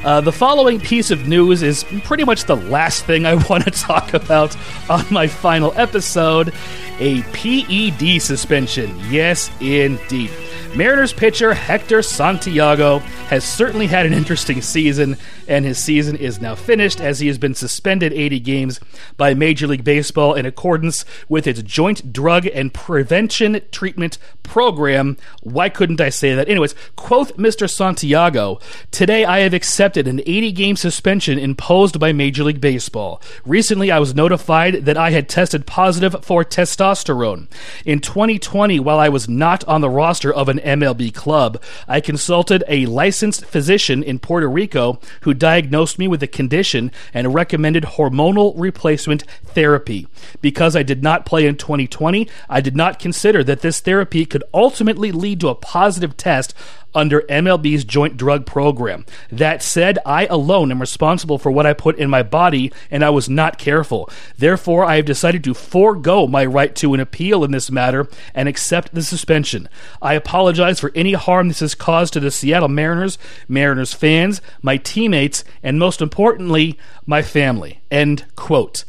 Uh, 0.03 0.19
the 0.19 0.31
following 0.31 0.79
piece 0.79 1.11
of 1.11 1.27
news 1.27 1.61
is 1.61 1.83
pretty 2.03 2.23
much 2.23 2.45
the 2.45 2.55
last 2.55 3.05
thing 3.05 3.25
I 3.25 3.35
want 3.49 3.65
to 3.65 3.71
talk 3.71 4.13
about 4.15 4.55
on 4.89 5.05
my 5.11 5.27
final 5.27 5.73
episode 5.75 6.53
a 6.99 7.23
PED 7.33 8.21
suspension. 8.21 8.95
Yes, 9.09 9.51
indeed. 9.59 10.31
Mariners 10.75 11.11
pitcher 11.11 11.53
Hector 11.53 12.01
Santiago 12.01 12.99
has 13.27 13.43
certainly 13.43 13.87
had 13.87 14.05
an 14.05 14.13
interesting 14.13 14.61
season, 14.61 15.17
and 15.47 15.65
his 15.65 15.77
season 15.77 16.15
is 16.15 16.39
now 16.39 16.55
finished 16.55 17.01
as 17.01 17.19
he 17.19 17.27
has 17.27 17.37
been 17.37 17.55
suspended 17.55 18.13
80 18.13 18.39
games 18.39 18.79
by 19.17 19.33
Major 19.33 19.67
League 19.67 19.83
Baseball 19.83 20.33
in 20.33 20.45
accordance 20.45 21.03
with 21.27 21.45
its 21.45 21.61
Joint 21.63 22.13
Drug 22.13 22.45
and 22.45 22.73
Prevention 22.73 23.61
Treatment 23.71 24.17
Program. 24.43 25.17
Why 25.41 25.67
couldn't 25.67 25.99
I 25.99 26.09
say 26.09 26.35
that? 26.35 26.47
Anyways, 26.47 26.75
quote 26.95 27.35
Mr. 27.37 27.69
Santiago 27.69 28.59
Today 28.91 29.25
I 29.25 29.39
have 29.39 29.53
accepted 29.53 29.90
an 29.97 30.19
80 30.19 30.51
game 30.51 30.75
suspension 30.75 31.37
imposed 31.37 31.99
by 31.99 32.11
Major 32.13 32.43
League 32.43 32.61
Baseball. 32.61 33.21
Recently 33.45 33.91
I 33.91 33.99
was 33.99 34.15
notified 34.15 34.85
that 34.85 34.97
I 34.97 35.11
had 35.11 35.29
tested 35.29 35.65
positive 35.65 36.15
for 36.23 36.43
testosterone. 36.43 37.47
In 37.85 37.99
2020, 37.99 38.79
while 38.79 38.99
I 38.99 39.09
was 39.09 39.29
not 39.29 39.63
on 39.65 39.81
the 39.81 39.89
roster 39.89 40.33
of 40.33 40.49
an 40.49 40.59
MLB 40.59 41.13
club, 41.13 41.61
I 41.87 41.99
consulted 41.99 42.63
a 42.67 42.85
licensed 42.85 43.45
physician 43.45 44.03
in 44.03 44.19
Puerto 44.19 44.49
Rico 44.49 44.99
who 45.21 45.33
diagnosed 45.33 45.99
me 45.99 46.07
with 46.07 46.23
a 46.23 46.27
condition 46.27 46.91
and 47.13 47.33
recommended 47.33 47.83
hormonal 47.83 48.53
replacement 48.55 49.23
therapy. 49.45 50.07
Because 50.41 50.75
I 50.75 50.83
did 50.83 51.03
not 51.03 51.25
play 51.25 51.45
in 51.45 51.57
2020, 51.57 52.27
I 52.49 52.61
did 52.61 52.75
not 52.75 52.99
consider 52.99 53.43
that 53.43 53.61
this 53.61 53.79
therapy 53.79 54.25
could 54.25 54.43
ultimately 54.53 55.11
lead 55.11 55.39
to 55.41 55.49
a 55.49 55.55
positive 55.55 56.17
test 56.17 56.53
under 56.93 57.21
MLB's 57.21 57.83
joint 57.83 58.17
drug 58.17 58.45
program. 58.45 59.05
That 59.31 59.63
said, 59.63 59.99
I 60.05 60.25
alone 60.25 60.71
am 60.71 60.81
responsible 60.81 61.37
for 61.37 61.51
what 61.51 61.65
I 61.65 61.73
put 61.73 61.97
in 61.97 62.09
my 62.09 62.23
body, 62.23 62.71
and 62.89 63.03
I 63.03 63.09
was 63.09 63.29
not 63.29 63.57
careful. 63.57 64.09
Therefore, 64.37 64.85
I 64.85 64.97
have 64.97 65.05
decided 65.05 65.43
to 65.45 65.53
forego 65.53 66.27
my 66.27 66.45
right 66.45 66.75
to 66.77 66.93
an 66.93 66.99
appeal 66.99 67.43
in 67.43 67.51
this 67.51 67.71
matter 67.71 68.07
and 68.33 68.47
accept 68.47 68.93
the 68.93 69.03
suspension. 69.03 69.69
I 70.01 70.13
apologize 70.13 70.79
for 70.79 70.91
any 70.95 71.13
harm 71.13 71.47
this 71.47 71.59
has 71.61 71.75
caused 71.75 72.13
to 72.13 72.19
the 72.19 72.31
Seattle 72.31 72.67
Mariners, 72.67 73.17
Mariners 73.47 73.93
fans, 73.93 74.41
my 74.61 74.77
teammates, 74.77 75.43
and 75.63 75.79
most 75.79 76.01
importantly, 76.01 76.77
my 77.05 77.21
family. 77.21 77.81
End 77.89 78.25
quote 78.35 78.85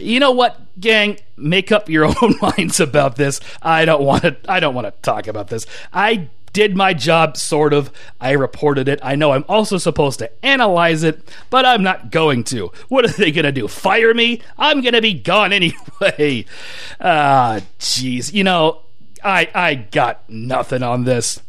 you 0.00 0.20
know 0.20 0.32
what, 0.32 0.60
gang? 0.80 1.18
Make 1.36 1.72
up 1.72 1.88
your 1.88 2.04
own 2.22 2.34
minds 2.40 2.80
about 2.80 3.16
this. 3.16 3.40
I 3.62 3.84
don't 3.84 4.02
want 4.02 4.22
to. 4.22 4.36
I 4.48 4.60
don't 4.60 4.74
want 4.74 4.86
to 4.86 4.92
talk 5.02 5.26
about 5.26 5.48
this. 5.48 5.66
I 5.92 6.28
did 6.52 6.76
my 6.76 6.94
job, 6.94 7.36
sort 7.36 7.74
of. 7.74 7.90
I 8.20 8.30
reported 8.32 8.88
it. 8.88 9.00
I 9.02 9.16
know 9.16 9.32
I'm 9.32 9.44
also 9.48 9.76
supposed 9.76 10.20
to 10.20 10.30
analyze 10.44 11.02
it, 11.02 11.28
but 11.50 11.66
I'm 11.66 11.82
not 11.82 12.10
going 12.10 12.44
to. 12.44 12.70
What 12.88 13.04
are 13.04 13.08
they 13.08 13.32
going 13.32 13.44
to 13.44 13.52
do? 13.52 13.68
Fire 13.68 14.14
me? 14.14 14.40
I'm 14.56 14.80
going 14.80 14.94
to 14.94 15.02
be 15.02 15.14
gone 15.14 15.52
anyway. 15.52 16.46
Ah, 17.00 17.60
jeez. 17.78 18.32
You 18.32 18.44
know, 18.44 18.82
I 19.22 19.50
I 19.54 19.74
got 19.74 20.28
nothing 20.30 20.82
on 20.82 21.04
this. 21.04 21.40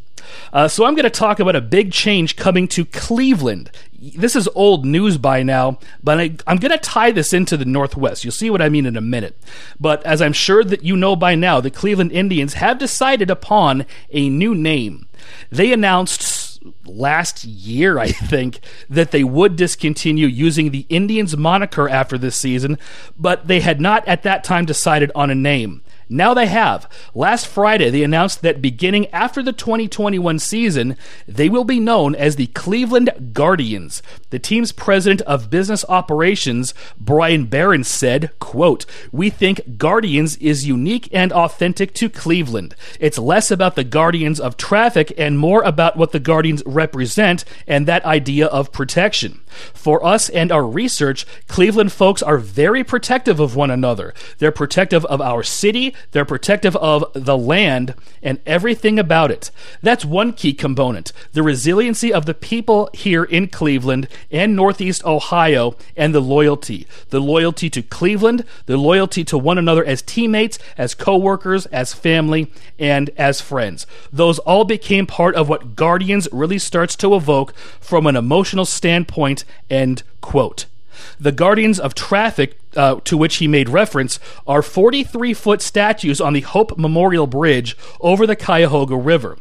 Uh, 0.52 0.68
so 0.68 0.84
I'm 0.84 0.94
going 0.94 1.04
to 1.04 1.10
talk 1.10 1.38
about 1.38 1.54
a 1.56 1.60
big 1.60 1.92
change 1.92 2.36
coming 2.36 2.66
to 2.68 2.84
Cleveland. 2.84 3.70
This 3.98 4.36
is 4.36 4.48
old 4.54 4.84
news 4.84 5.18
by 5.18 5.42
now, 5.42 5.78
but 6.02 6.20
I, 6.20 6.36
I'm 6.46 6.58
going 6.58 6.72
to 6.72 6.78
tie 6.78 7.10
this 7.10 7.32
into 7.32 7.56
the 7.56 7.64
Northwest. 7.64 8.24
You'll 8.24 8.32
see 8.32 8.50
what 8.50 8.62
I 8.62 8.68
mean 8.68 8.86
in 8.86 8.96
a 8.96 9.00
minute. 9.00 9.38
But 9.80 10.04
as 10.04 10.20
I'm 10.20 10.32
sure 10.32 10.64
that 10.64 10.84
you 10.84 10.96
know 10.96 11.16
by 11.16 11.34
now, 11.34 11.60
the 11.60 11.70
Cleveland 11.70 12.12
Indians 12.12 12.54
have 12.54 12.78
decided 12.78 13.30
upon 13.30 13.86
a 14.10 14.28
new 14.28 14.54
name. 14.54 15.08
They 15.50 15.72
announced 15.72 16.46
last 16.84 17.44
year, 17.44 17.98
I 17.98 18.08
think, 18.12 18.60
that 18.88 19.10
they 19.10 19.24
would 19.24 19.56
discontinue 19.56 20.26
using 20.26 20.70
the 20.70 20.86
Indians 20.88 21.36
moniker 21.36 21.88
after 21.88 22.18
this 22.18 22.36
season, 22.36 22.78
but 23.16 23.46
they 23.46 23.60
had 23.60 23.80
not 23.80 24.06
at 24.06 24.22
that 24.24 24.44
time 24.44 24.64
decided 24.64 25.10
on 25.14 25.30
a 25.30 25.34
name. 25.34 25.82
Now 26.08 26.34
they 26.34 26.46
have. 26.46 26.88
Last 27.14 27.46
Friday, 27.48 27.90
they 27.90 28.04
announced 28.04 28.42
that 28.42 28.62
beginning 28.62 29.08
after 29.08 29.42
the 29.42 29.52
2021 29.52 30.38
season, 30.38 30.96
they 31.26 31.48
will 31.48 31.64
be 31.64 31.80
known 31.80 32.14
as 32.14 32.36
the 32.36 32.46
Cleveland 32.48 33.32
Guardians. 33.32 34.02
The 34.30 34.38
team's 34.38 34.70
president 34.70 35.22
of 35.22 35.50
business 35.50 35.84
operations, 35.88 36.74
Brian 36.98 37.46
Barton, 37.46 37.82
said, 37.82 38.30
quote, 38.38 38.86
We 39.10 39.30
think 39.30 39.78
Guardians 39.78 40.36
is 40.36 40.66
unique 40.66 41.08
and 41.12 41.32
authentic 41.32 41.92
to 41.94 42.08
Cleveland. 42.08 42.76
It's 43.00 43.18
less 43.18 43.50
about 43.50 43.74
the 43.74 43.84
Guardians 43.84 44.38
of 44.38 44.56
traffic 44.56 45.12
and 45.18 45.38
more 45.38 45.62
about 45.62 45.96
what 45.96 46.12
the 46.12 46.20
Guardians 46.20 46.62
represent 46.64 47.44
and 47.66 47.86
that 47.86 48.04
idea 48.04 48.46
of 48.46 48.72
protection. 48.72 49.40
For 49.74 50.04
us 50.04 50.28
and 50.28 50.52
our 50.52 50.66
research, 50.66 51.26
Cleveland 51.48 51.92
folks 51.92 52.22
are 52.22 52.38
very 52.38 52.84
protective 52.84 53.40
of 53.40 53.56
one 53.56 53.70
another. 53.70 54.14
They're 54.38 54.52
protective 54.52 55.04
of 55.06 55.20
our 55.20 55.42
city, 55.42 55.94
they're 56.12 56.24
protective 56.24 56.76
of 56.76 57.04
the 57.14 57.36
land 57.36 57.94
and 58.22 58.40
everything 58.46 58.98
about 58.98 59.30
it. 59.30 59.50
That's 59.82 60.04
one 60.04 60.32
key 60.32 60.52
component 60.52 61.12
the 61.32 61.42
resiliency 61.42 62.12
of 62.12 62.26
the 62.26 62.34
people 62.34 62.88
here 62.92 63.24
in 63.24 63.48
Cleveland 63.48 64.08
and 64.30 64.56
Northeast 64.56 65.04
Ohio, 65.04 65.76
and 65.96 66.14
the 66.14 66.20
loyalty. 66.20 66.86
The 67.10 67.20
loyalty 67.20 67.70
to 67.70 67.82
Cleveland, 67.82 68.44
the 68.66 68.76
loyalty 68.76 69.24
to 69.24 69.38
one 69.38 69.58
another 69.58 69.84
as 69.84 70.02
teammates, 70.02 70.58
as 70.76 70.94
co 70.94 71.16
workers, 71.16 71.66
as 71.66 71.92
family, 71.92 72.50
and 72.78 73.10
as 73.16 73.40
friends. 73.40 73.86
Those 74.12 74.38
all 74.40 74.64
became 74.64 75.06
part 75.06 75.34
of 75.34 75.48
what 75.48 75.76
Guardians 75.76 76.28
really 76.32 76.58
starts 76.58 76.96
to 76.96 77.14
evoke 77.14 77.54
from 77.80 78.06
an 78.06 78.16
emotional 78.16 78.64
standpoint. 78.64 79.44
End 79.70 80.02
quote. 80.20 80.66
The 81.18 81.32
Guardians 81.32 81.80
of 81.80 81.94
Traffic, 81.94 82.58
uh, 82.76 82.96
to 83.04 83.16
which 83.16 83.36
he 83.36 83.48
made 83.48 83.68
reference, 83.68 84.18
are 84.46 84.62
43 84.62 85.34
foot 85.34 85.62
statues 85.62 86.20
on 86.20 86.32
the 86.32 86.40
Hope 86.40 86.78
Memorial 86.78 87.26
Bridge 87.26 87.76
over 88.00 88.26
the 88.26 88.36
Cuyahoga 88.36 88.96
River. 88.96 89.38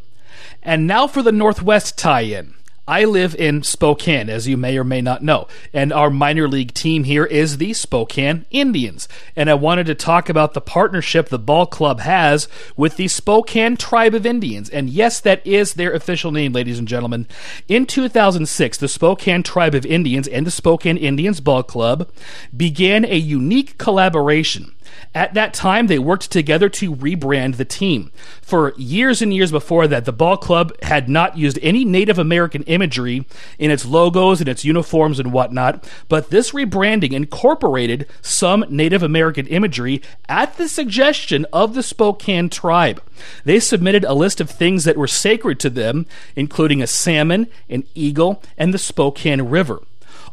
And 0.63 0.87
now 0.87 1.07
for 1.07 1.21
the 1.21 1.31
Northwest 1.31 1.97
tie 1.97 2.21
in. 2.21 2.55
I 2.87 3.03
live 3.05 3.33
in 3.35 3.63
Spokane, 3.63 4.29
as 4.29 4.47
you 4.47 4.57
may 4.57 4.77
or 4.77 4.83
may 4.83 5.01
not 5.01 5.23
know, 5.23 5.47
and 5.73 5.91
our 5.91 6.11
minor 6.11 6.47
league 6.47 6.73
team 6.73 7.03
here 7.03 7.25
is 7.25 7.57
the 7.57 7.73
Spokane 7.73 8.45
Indians. 8.51 9.07
And 9.35 9.49
I 9.49 9.55
wanted 9.55 9.87
to 9.87 9.95
talk 9.95 10.29
about 10.29 10.53
the 10.53 10.61
partnership 10.61 11.29
the 11.29 11.39
ball 11.39 11.65
club 11.65 12.01
has 12.01 12.47
with 12.77 12.97
the 12.97 13.07
Spokane 13.07 13.75
Tribe 13.75 14.13
of 14.13 14.27
Indians. 14.27 14.69
And 14.69 14.87
yes, 14.87 15.19
that 15.21 15.45
is 15.47 15.73
their 15.73 15.93
official 15.93 16.31
name, 16.31 16.53
ladies 16.53 16.77
and 16.77 16.87
gentlemen. 16.87 17.27
In 17.67 17.87
2006, 17.87 18.77
the 18.77 18.87
Spokane 18.87 19.41
Tribe 19.41 19.73
of 19.73 19.85
Indians 19.87 20.27
and 20.27 20.45
the 20.45 20.51
Spokane 20.51 20.97
Indians 20.97 21.39
Ball 21.39 21.63
Club 21.63 22.11
began 22.55 23.03
a 23.03 23.15
unique 23.15 23.79
collaboration 23.79 24.74
At 25.13 25.33
that 25.33 25.53
time, 25.53 25.87
they 25.87 25.99
worked 25.99 26.31
together 26.31 26.69
to 26.69 26.95
rebrand 26.95 27.55
the 27.55 27.65
team. 27.65 28.11
For 28.41 28.73
years 28.77 29.21
and 29.21 29.33
years 29.33 29.51
before 29.51 29.87
that, 29.87 30.05
the 30.05 30.11
ball 30.11 30.37
club 30.37 30.73
had 30.83 31.07
not 31.07 31.37
used 31.37 31.57
any 31.61 31.85
Native 31.85 32.19
American 32.19 32.63
imagery 32.63 33.25
in 33.57 33.71
its 33.71 33.85
logos 33.85 34.39
and 34.39 34.49
its 34.49 34.65
uniforms 34.65 35.19
and 35.19 35.31
whatnot, 35.31 35.89
but 36.09 36.29
this 36.29 36.51
rebranding 36.51 37.13
incorporated 37.13 38.07
some 38.21 38.65
Native 38.69 39.03
American 39.03 39.47
imagery 39.47 40.01
at 40.27 40.57
the 40.57 40.67
suggestion 40.67 41.45
of 41.53 41.73
the 41.73 41.83
Spokane 41.83 42.49
tribe. 42.49 43.01
They 43.43 43.59
submitted 43.59 44.03
a 44.03 44.13
list 44.13 44.41
of 44.41 44.49
things 44.49 44.83
that 44.83 44.97
were 44.97 45.07
sacred 45.07 45.59
to 45.61 45.69
them, 45.69 46.05
including 46.35 46.81
a 46.81 46.87
salmon, 46.87 47.47
an 47.69 47.83
eagle, 47.95 48.43
and 48.57 48.73
the 48.73 48.77
Spokane 48.77 49.43
River. 49.43 49.81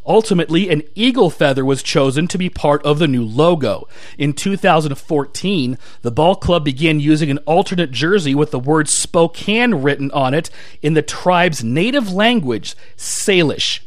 Ultimately, 0.05 0.69
an 0.69 0.83
eagle 0.95 1.29
feather 1.29 1.63
was 1.63 1.81
chosen 1.81 2.27
to 2.27 2.37
be 2.37 2.49
part 2.49 2.85
of 2.85 2.99
the 2.99 3.07
new 3.07 3.23
logo. 3.23 3.87
In 4.17 4.33
2014, 4.33 5.77
the 6.01 6.11
ball 6.11 6.35
club 6.35 6.65
began 6.65 6.99
using 6.99 7.31
an 7.31 7.37
alternate 7.39 7.91
jersey 7.91 8.35
with 8.35 8.51
the 8.51 8.59
word 8.59 8.89
Spokane 8.89 9.75
written 9.75 10.11
on 10.11 10.33
it 10.33 10.49
in 10.81 10.93
the 10.93 11.01
tribe's 11.01 11.63
native 11.63 12.11
language, 12.11 12.75
Salish. 12.97 13.79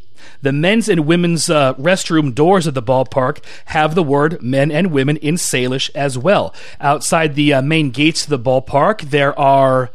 The 0.42 0.52
men's 0.52 0.88
and 0.88 1.06
women's 1.06 1.50
uh, 1.50 1.75
restroom 1.75 2.35
doors 2.35 2.66
at 2.66 2.75
the 2.75 2.82
ballpark 2.82 3.42
have 3.66 3.94
the 3.94 4.02
word 4.02 4.42
men 4.42 4.70
and 4.70 4.92
women 4.92 5.16
in 5.18 5.35
Salish 5.35 5.90
as 5.94 6.16
well. 6.16 6.54
Outside 6.80 7.35
the 7.35 7.54
uh, 7.54 7.62
main 7.62 7.90
gates 7.90 8.25
of 8.25 8.30
the 8.30 8.38
ballpark, 8.38 9.02
there 9.11 9.38
are 9.38 9.90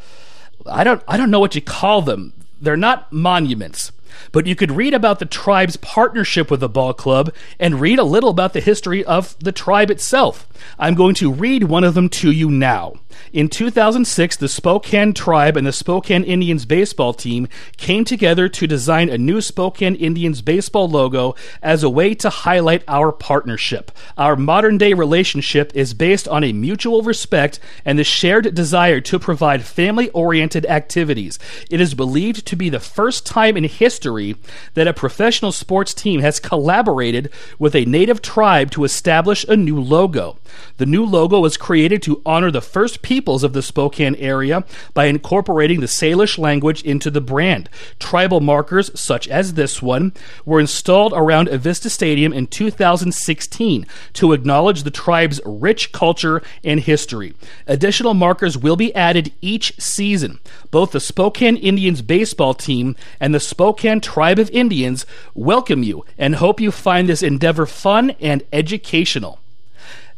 I 0.65 0.83
don't 0.83 1.01
I 1.07 1.17
don't 1.17 1.31
know 1.31 1.39
what 1.39 1.55
you 1.55 1.61
call 1.61 2.01
them. 2.01 2.33
They're 2.59 2.77
not 2.77 3.11
monuments 3.11 3.91
but 4.31 4.47
you 4.47 4.55
could 4.55 4.71
read 4.71 4.93
about 4.93 5.19
the 5.19 5.25
tribe's 5.25 5.77
partnership 5.77 6.49
with 6.51 6.59
the 6.59 6.69
ball 6.69 6.93
club 6.93 7.33
and 7.59 7.81
read 7.81 7.99
a 7.99 8.03
little 8.03 8.29
about 8.29 8.53
the 8.53 8.59
history 8.59 9.03
of 9.05 9.35
the 9.39 9.51
tribe 9.51 9.91
itself. 9.91 10.47
I'm 10.79 10.95
going 10.95 11.15
to 11.15 11.31
read 11.31 11.65
one 11.65 11.83
of 11.83 11.93
them 11.93 12.09
to 12.09 12.31
you 12.31 12.49
now. 12.49 12.93
In 13.33 13.47
2006, 13.47 14.37
the 14.37 14.47
Spokane 14.47 15.13
Tribe 15.13 15.57
and 15.57 15.65
the 15.65 15.71
Spokane 15.71 16.23
Indians 16.23 16.65
baseball 16.65 17.13
team 17.13 17.47
came 17.77 18.03
together 18.03 18.49
to 18.49 18.67
design 18.67 19.09
a 19.09 19.17
new 19.17 19.41
Spokane 19.41 19.95
Indians 19.95 20.41
baseball 20.41 20.89
logo 20.89 21.35
as 21.61 21.83
a 21.83 21.89
way 21.89 22.13
to 22.15 22.29
highlight 22.29 22.83
our 22.87 23.11
partnership. 23.11 23.91
Our 24.17 24.35
modern 24.35 24.77
day 24.77 24.93
relationship 24.93 25.71
is 25.75 25.93
based 25.93 26.27
on 26.27 26.43
a 26.43 26.53
mutual 26.53 27.01
respect 27.03 27.59
and 27.85 27.97
the 27.97 28.03
shared 28.03 28.53
desire 28.53 29.01
to 29.01 29.19
provide 29.19 29.63
family 29.63 30.09
oriented 30.09 30.65
activities. 30.65 31.39
It 31.69 31.79
is 31.79 31.93
believed 31.93 32.45
to 32.47 32.55
be 32.55 32.69
the 32.69 32.79
first 32.79 33.25
time 33.25 33.55
in 33.55 33.63
history 33.63 34.35
that 34.73 34.87
a 34.87 34.93
professional 34.93 35.51
sports 35.51 35.93
team 35.93 36.21
has 36.21 36.39
collaborated 36.39 37.29
with 37.59 37.75
a 37.75 37.85
native 37.85 38.21
tribe 38.21 38.71
to 38.71 38.83
establish 38.83 39.45
a 39.45 39.55
new 39.55 39.79
logo. 39.79 40.37
The 40.77 40.85
new 40.85 41.05
logo 41.05 41.39
was 41.39 41.57
created 41.57 42.01
to 42.03 42.21
honor 42.25 42.51
the 42.51 42.61
first 42.61 43.01
peoples 43.01 43.43
of 43.43 43.53
the 43.53 43.61
Spokane 43.61 44.15
area 44.15 44.63
by 44.93 45.05
incorporating 45.05 45.79
the 45.79 45.87
Salish 45.87 46.37
language 46.37 46.81
into 46.83 47.11
the 47.11 47.21
brand. 47.21 47.69
Tribal 47.99 48.41
markers, 48.41 48.91
such 48.99 49.27
as 49.27 49.53
this 49.53 49.81
one, 49.81 50.13
were 50.45 50.59
installed 50.59 51.13
around 51.15 51.47
Avista 51.49 51.89
Stadium 51.89 52.33
in 52.33 52.47
2016 52.47 53.85
to 54.13 54.33
acknowledge 54.33 54.83
the 54.83 54.91
tribe's 54.91 55.39
rich 55.45 55.91
culture 55.91 56.41
and 56.63 56.79
history. 56.79 57.33
Additional 57.67 58.13
markers 58.13 58.57
will 58.57 58.75
be 58.75 58.93
added 58.95 59.31
each 59.41 59.79
season. 59.79 60.39
Both 60.71 60.91
the 60.91 60.99
Spokane 60.99 61.57
Indians 61.57 62.01
baseball 62.01 62.53
team 62.53 62.95
and 63.19 63.35
the 63.35 63.39
Spokane 63.39 64.01
Tribe 64.01 64.39
of 64.39 64.49
Indians 64.49 65.05
welcome 65.35 65.83
you 65.83 66.05
and 66.17 66.35
hope 66.35 66.59
you 66.59 66.71
find 66.71 67.07
this 67.07 67.23
endeavor 67.23 67.65
fun 67.65 68.11
and 68.19 68.43
educational. 68.51 69.39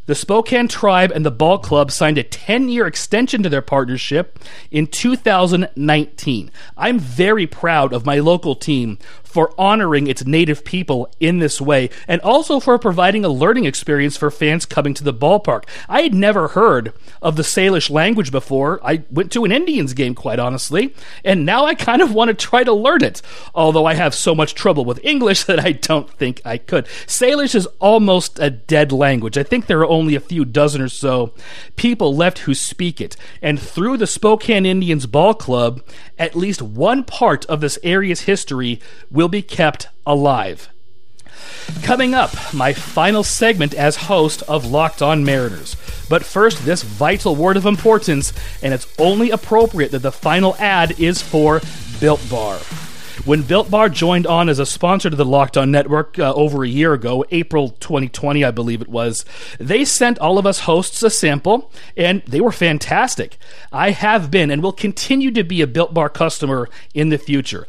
The 0.05 0.15
Spokane 0.15 0.67
Tribe 0.67 1.13
and 1.15 1.25
the 1.25 1.31
Ball 1.31 1.59
Club 1.59 1.89
signed 1.89 2.17
a 2.17 2.23
10 2.23 2.67
year 2.67 2.85
extension 2.85 3.41
to 3.41 3.47
their 3.47 3.61
partnership 3.61 4.37
in 4.69 4.87
2019. 4.87 6.51
I'm 6.75 6.99
very 6.99 7.47
proud 7.47 7.93
of 7.93 8.05
my 8.05 8.19
local 8.19 8.53
team 8.53 8.99
for 9.33 9.51
honoring 9.57 10.05
its 10.05 10.27
native 10.27 10.63
people 10.63 11.11
in 11.19 11.39
this 11.39 11.59
way, 11.59 11.89
and 12.07 12.21
also 12.21 12.59
for 12.59 12.77
providing 12.77 13.25
a 13.25 13.29
learning 13.29 13.65
experience 13.65 14.15
for 14.15 14.29
fans 14.29 14.63
coming 14.63 14.93
to 14.93 15.03
the 15.03 15.13
ballpark. 15.13 15.63
I 15.89 16.03
had 16.03 16.13
never 16.13 16.49
heard 16.49 16.93
of 17.19 17.35
the 17.35 17.41
Salish 17.41 17.89
language 17.89 18.31
before. 18.31 18.79
I 18.83 19.01
went 19.09 19.31
to 19.31 19.43
an 19.43 19.51
Indians 19.51 19.95
game, 19.95 20.13
quite 20.13 20.37
honestly, 20.37 20.93
and 21.25 21.47
now 21.47 21.65
I 21.65 21.73
kind 21.73 22.03
of 22.03 22.13
want 22.13 22.27
to 22.27 22.35
try 22.35 22.63
to 22.63 22.73
learn 22.73 23.03
it, 23.03 23.23
although 23.55 23.87
I 23.87 23.95
have 23.95 24.13
so 24.13 24.35
much 24.35 24.53
trouble 24.53 24.85
with 24.85 25.03
English 25.03 25.43
that 25.45 25.59
I 25.59 25.71
don't 25.71 26.07
think 26.11 26.39
I 26.45 26.59
could. 26.59 26.85
Salish 27.07 27.55
is 27.55 27.65
almost 27.79 28.37
a 28.37 28.51
dead 28.51 28.91
language. 28.91 29.35
I 29.35 29.43
think 29.43 29.65
there 29.65 29.79
are 29.79 29.89
only 29.89 30.13
a 30.13 30.19
few 30.19 30.45
dozen 30.45 30.79
or 30.79 30.89
so 30.89 31.33
people 31.75 32.15
left 32.15 32.39
who 32.39 32.53
speak 32.53 33.01
it, 33.01 33.15
and 33.41 33.59
through 33.59 33.97
the 33.97 34.05
Spokane 34.05 34.67
Indians 34.67 35.07
Ball 35.07 35.33
Club, 35.33 35.81
at 36.19 36.35
least 36.35 36.61
one 36.61 37.03
part 37.03 37.47
of 37.47 37.61
this 37.61 37.79
area's 37.81 38.21
history 38.21 38.79
will 39.09 39.22
be 39.27 39.41
kept 39.41 39.87
alive. 40.05 40.69
Coming 41.81 42.13
up, 42.13 42.31
my 42.53 42.73
final 42.73 43.23
segment 43.23 43.73
as 43.73 43.95
host 43.95 44.43
of 44.43 44.65
Locked 44.65 45.01
On 45.01 45.23
Mariners. 45.23 45.75
But 46.09 46.23
first, 46.23 46.65
this 46.65 46.83
vital 46.83 47.35
word 47.35 47.57
of 47.57 47.65
importance, 47.65 48.33
and 48.61 48.73
it's 48.73 48.87
only 48.99 49.31
appropriate 49.31 49.91
that 49.91 49.99
the 49.99 50.11
final 50.11 50.55
ad 50.59 50.99
is 50.99 51.21
for 51.21 51.61
Built 51.99 52.21
Bar. 52.29 52.59
When 53.25 53.43
Built 53.43 53.71
Bar 53.71 53.89
joined 53.89 54.27
on 54.27 54.49
as 54.49 54.59
a 54.59 54.65
sponsor 54.65 55.09
to 55.09 55.15
the 55.15 55.23
Locked 55.23 55.55
On 55.55 55.71
Network 55.71 56.19
uh, 56.19 56.33
over 56.33 56.63
a 56.63 56.67
year 56.67 56.93
ago, 56.93 57.23
April 57.31 57.69
2020, 57.69 58.43
I 58.43 58.51
believe 58.51 58.81
it 58.81 58.89
was, 58.89 59.23
they 59.59 59.85
sent 59.85 60.19
all 60.19 60.37
of 60.37 60.45
us 60.45 60.61
hosts 60.61 61.01
a 61.03 61.09
sample, 61.09 61.71
and 61.95 62.21
they 62.27 62.41
were 62.41 62.51
fantastic. 62.51 63.37
I 63.71 63.91
have 63.91 64.29
been 64.29 64.51
and 64.51 64.61
will 64.61 64.73
continue 64.73 65.31
to 65.31 65.43
be 65.43 65.61
a 65.61 65.67
Built 65.67 65.93
Bar 65.93 66.09
customer 66.09 66.69
in 66.93 67.09
the 67.09 67.17
future 67.17 67.65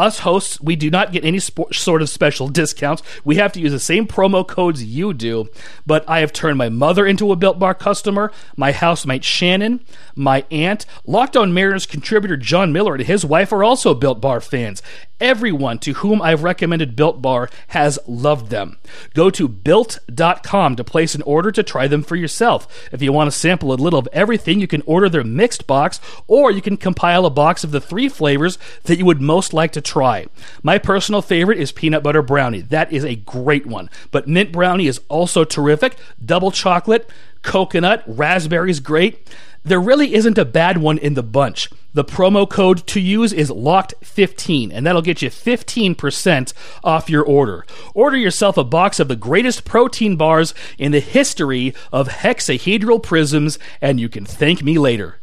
us 0.00 0.20
hosts, 0.20 0.60
we 0.60 0.74
do 0.76 0.90
not 0.90 1.12
get 1.12 1.24
any 1.24 1.38
sort 1.38 2.02
of 2.02 2.08
special 2.08 2.48
discounts. 2.48 3.02
We 3.24 3.36
have 3.36 3.52
to 3.52 3.60
use 3.60 3.72
the 3.72 3.78
same 3.78 4.06
promo 4.06 4.46
codes 4.46 4.82
you 4.82 5.12
do. 5.12 5.48
But 5.86 6.08
I 6.08 6.20
have 6.20 6.32
turned 6.32 6.58
my 6.58 6.68
mother 6.68 7.06
into 7.06 7.32
a 7.32 7.36
Built 7.36 7.58
Bar 7.58 7.74
customer, 7.74 8.32
my 8.56 8.72
housemate 8.72 9.24
Shannon, 9.24 9.80
my 10.16 10.44
aunt, 10.50 10.86
Locked 11.04 11.36
On 11.36 11.52
Mariners 11.52 11.86
contributor 11.86 12.36
John 12.36 12.72
Miller, 12.72 12.94
and 12.94 13.04
his 13.04 13.24
wife 13.24 13.52
are 13.52 13.62
also 13.62 13.94
Built 13.94 14.20
Bar 14.20 14.40
fans. 14.40 14.82
Everyone 15.20 15.78
to 15.80 15.92
whom 15.94 16.22
I've 16.22 16.42
recommended 16.42 16.96
Built 16.96 17.20
Bar 17.20 17.50
has 17.68 17.98
loved 18.06 18.50
them. 18.50 18.78
Go 19.14 19.28
to 19.30 19.48
built.com 19.48 20.76
to 20.76 20.84
place 20.84 21.14
an 21.14 21.22
order 21.22 21.52
to 21.52 21.62
try 21.62 21.86
them 21.86 22.02
for 22.02 22.16
yourself. 22.16 22.88
If 22.90 23.02
you 23.02 23.12
want 23.12 23.30
to 23.30 23.38
sample 23.38 23.72
a 23.72 23.74
little 23.74 23.98
of 23.98 24.08
everything, 24.12 24.60
you 24.60 24.66
can 24.66 24.82
order 24.86 25.08
their 25.08 25.24
mixed 25.24 25.66
box, 25.66 26.00
or 26.26 26.50
you 26.50 26.62
can 26.62 26.76
compile 26.76 27.26
a 27.26 27.30
box 27.30 27.64
of 27.64 27.70
the 27.70 27.80
three 27.80 28.08
flavors 28.08 28.58
that 28.84 28.98
you 28.98 29.04
would 29.04 29.20
most 29.20 29.52
like 29.52 29.72
to 29.72 29.80
try. 29.80 30.26
My 30.62 30.78
personal 30.78 31.22
favorite 31.22 31.58
is 31.58 31.72
peanut 31.72 32.02
butter 32.02 32.22
brownie. 32.22 32.62
That 32.62 32.92
is 32.92 33.04
a 33.04 33.16
great 33.16 33.66
one. 33.66 33.90
But 34.10 34.26
mint 34.26 34.52
brownie 34.52 34.86
is 34.86 35.00
also 35.08 35.44
terrific. 35.44 35.98
Double 36.24 36.50
chocolate, 36.50 37.10
coconut, 37.42 38.02
raspberry 38.06 38.70
is 38.70 38.80
great. 38.80 39.28
There 39.62 39.80
really 39.80 40.14
isn't 40.14 40.38
a 40.38 40.44
bad 40.44 40.78
one 40.78 40.96
in 40.96 41.14
the 41.14 41.22
bunch. 41.22 41.68
The 41.92 42.04
promo 42.04 42.48
code 42.48 42.86
to 42.86 43.00
use 43.00 43.32
is 43.32 43.50
locked15, 43.50 44.70
and 44.72 44.86
that'll 44.86 45.02
get 45.02 45.20
you 45.20 45.28
15% 45.28 46.52
off 46.82 47.10
your 47.10 47.24
order. 47.24 47.66
Order 47.94 48.16
yourself 48.16 48.56
a 48.56 48.64
box 48.64 49.00
of 49.00 49.08
the 49.08 49.16
greatest 49.16 49.64
protein 49.64 50.16
bars 50.16 50.54
in 50.78 50.92
the 50.92 51.00
history 51.00 51.74
of 51.92 52.08
hexahedral 52.08 53.02
prisms, 53.02 53.58
and 53.82 54.00
you 54.00 54.08
can 54.08 54.24
thank 54.24 54.62
me 54.62 54.78
later. 54.78 55.19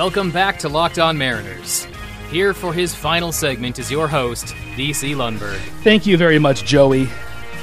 Welcome 0.00 0.30
back 0.30 0.58
to 0.60 0.70
Locked 0.70 0.98
On 0.98 1.18
Mariners. 1.18 1.86
Here 2.30 2.54
for 2.54 2.72
his 2.72 2.94
final 2.94 3.32
segment 3.32 3.78
is 3.78 3.90
your 3.90 4.08
host, 4.08 4.46
DC 4.74 5.14
Lundberg. 5.14 5.58
Thank 5.82 6.06
you 6.06 6.16
very 6.16 6.38
much, 6.38 6.64
Joey. 6.64 7.06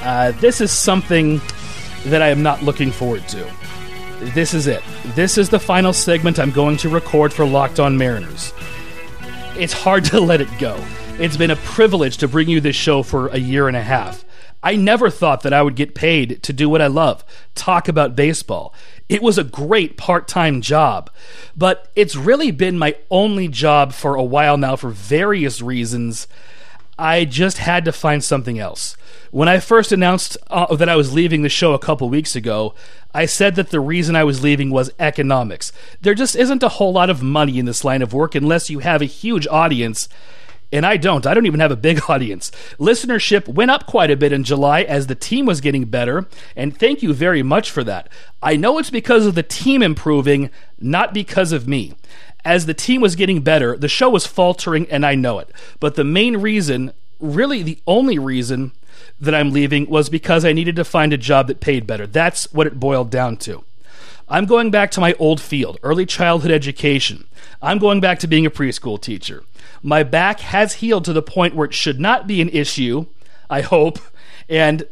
Uh, 0.02 0.30
this 0.30 0.60
is 0.60 0.70
something 0.70 1.40
that 2.04 2.22
I 2.22 2.28
am 2.28 2.44
not 2.44 2.62
looking 2.62 2.92
forward 2.92 3.26
to. 3.30 3.52
This 4.20 4.54
is 4.54 4.68
it. 4.68 4.84
This 5.16 5.36
is 5.36 5.48
the 5.48 5.58
final 5.58 5.92
segment 5.92 6.38
I'm 6.38 6.52
going 6.52 6.76
to 6.76 6.88
record 6.88 7.32
for 7.32 7.44
Locked 7.44 7.80
On 7.80 7.98
Mariners. 7.98 8.52
It's 9.56 9.72
hard 9.72 10.04
to 10.12 10.20
let 10.20 10.40
it 10.40 10.48
go. 10.60 10.80
It's 11.18 11.36
been 11.36 11.50
a 11.50 11.56
privilege 11.56 12.18
to 12.18 12.28
bring 12.28 12.48
you 12.48 12.60
this 12.60 12.76
show 12.76 13.02
for 13.02 13.26
a 13.30 13.38
year 13.38 13.66
and 13.66 13.76
a 13.76 13.82
half. 13.82 14.24
I 14.62 14.76
never 14.76 15.10
thought 15.10 15.42
that 15.42 15.52
I 15.52 15.62
would 15.62 15.74
get 15.74 15.96
paid 15.96 16.42
to 16.44 16.52
do 16.52 16.68
what 16.68 16.82
I 16.82 16.86
love 16.86 17.24
talk 17.56 17.88
about 17.88 18.14
baseball. 18.14 18.72
It 19.08 19.22
was 19.22 19.38
a 19.38 19.44
great 19.44 19.96
part 19.96 20.28
time 20.28 20.60
job, 20.60 21.10
but 21.56 21.90
it's 21.96 22.14
really 22.14 22.50
been 22.50 22.78
my 22.78 22.96
only 23.10 23.48
job 23.48 23.92
for 23.92 24.14
a 24.14 24.22
while 24.22 24.56
now 24.56 24.76
for 24.76 24.90
various 24.90 25.62
reasons. 25.62 26.26
I 26.98 27.24
just 27.24 27.58
had 27.58 27.84
to 27.84 27.92
find 27.92 28.22
something 28.22 28.58
else. 28.58 28.96
When 29.30 29.48
I 29.48 29.60
first 29.60 29.92
announced 29.92 30.36
uh, 30.48 30.74
that 30.74 30.88
I 30.88 30.96
was 30.96 31.12
leaving 31.12 31.42
the 31.42 31.48
show 31.48 31.72
a 31.72 31.78
couple 31.78 32.08
weeks 32.08 32.34
ago, 32.34 32.74
I 33.14 33.24
said 33.24 33.54
that 33.54 33.70
the 33.70 33.80
reason 33.80 34.16
I 34.16 34.24
was 34.24 34.42
leaving 34.42 34.70
was 34.70 34.90
economics. 34.98 35.72
There 36.00 36.14
just 36.14 36.34
isn't 36.34 36.62
a 36.62 36.68
whole 36.68 36.92
lot 36.92 37.08
of 37.08 37.22
money 37.22 37.58
in 37.58 37.66
this 37.66 37.84
line 37.84 38.02
of 38.02 38.12
work 38.12 38.34
unless 38.34 38.68
you 38.68 38.80
have 38.80 39.00
a 39.00 39.06
huge 39.06 39.46
audience. 39.46 40.08
And 40.70 40.84
I 40.84 40.96
don't. 40.96 41.26
I 41.26 41.34
don't 41.34 41.46
even 41.46 41.60
have 41.60 41.70
a 41.70 41.76
big 41.76 42.00
audience. 42.08 42.50
Listenership 42.78 43.48
went 43.48 43.70
up 43.70 43.86
quite 43.86 44.10
a 44.10 44.16
bit 44.16 44.32
in 44.32 44.44
July 44.44 44.82
as 44.82 45.06
the 45.06 45.14
team 45.14 45.46
was 45.46 45.60
getting 45.60 45.86
better, 45.86 46.26
and 46.54 46.76
thank 46.76 47.02
you 47.02 47.12
very 47.12 47.42
much 47.42 47.70
for 47.70 47.82
that. 47.84 48.08
I 48.42 48.56
know 48.56 48.78
it's 48.78 48.90
because 48.90 49.26
of 49.26 49.34
the 49.34 49.42
team 49.42 49.82
improving, 49.82 50.50
not 50.78 51.14
because 51.14 51.52
of 51.52 51.66
me. 51.66 51.94
As 52.44 52.66
the 52.66 52.74
team 52.74 53.00
was 53.00 53.16
getting 53.16 53.40
better, 53.40 53.76
the 53.76 53.88
show 53.88 54.10
was 54.10 54.26
faltering, 54.26 54.88
and 54.90 55.04
I 55.04 55.14
know 55.14 55.38
it. 55.38 55.50
But 55.80 55.96
the 55.96 56.04
main 56.04 56.36
reason, 56.36 56.92
really 57.18 57.62
the 57.62 57.78
only 57.86 58.18
reason 58.18 58.72
that 59.20 59.34
I'm 59.34 59.50
leaving, 59.50 59.88
was 59.88 60.08
because 60.08 60.44
I 60.44 60.52
needed 60.52 60.76
to 60.76 60.84
find 60.84 61.12
a 61.12 61.18
job 61.18 61.48
that 61.48 61.60
paid 61.60 61.86
better. 61.86 62.06
That's 62.06 62.52
what 62.52 62.66
it 62.66 62.78
boiled 62.78 63.10
down 63.10 63.36
to. 63.38 63.64
I'm 64.30 64.44
going 64.44 64.70
back 64.70 64.90
to 64.92 65.00
my 65.00 65.14
old 65.14 65.40
field, 65.40 65.78
early 65.82 66.04
childhood 66.04 66.50
education. 66.50 67.26
I'm 67.62 67.78
going 67.78 68.00
back 68.00 68.18
to 68.20 68.26
being 68.26 68.44
a 68.44 68.50
preschool 68.50 69.00
teacher. 69.00 69.42
My 69.82 70.02
back 70.02 70.40
has 70.40 70.74
healed 70.74 71.04
to 71.06 71.12
the 71.12 71.22
point 71.22 71.54
where 71.54 71.66
it 71.66 71.74
should 71.74 72.00
not 72.00 72.26
be 72.26 72.40
an 72.40 72.48
issue, 72.48 73.06
I 73.48 73.60
hope. 73.62 73.98
And 74.48 74.84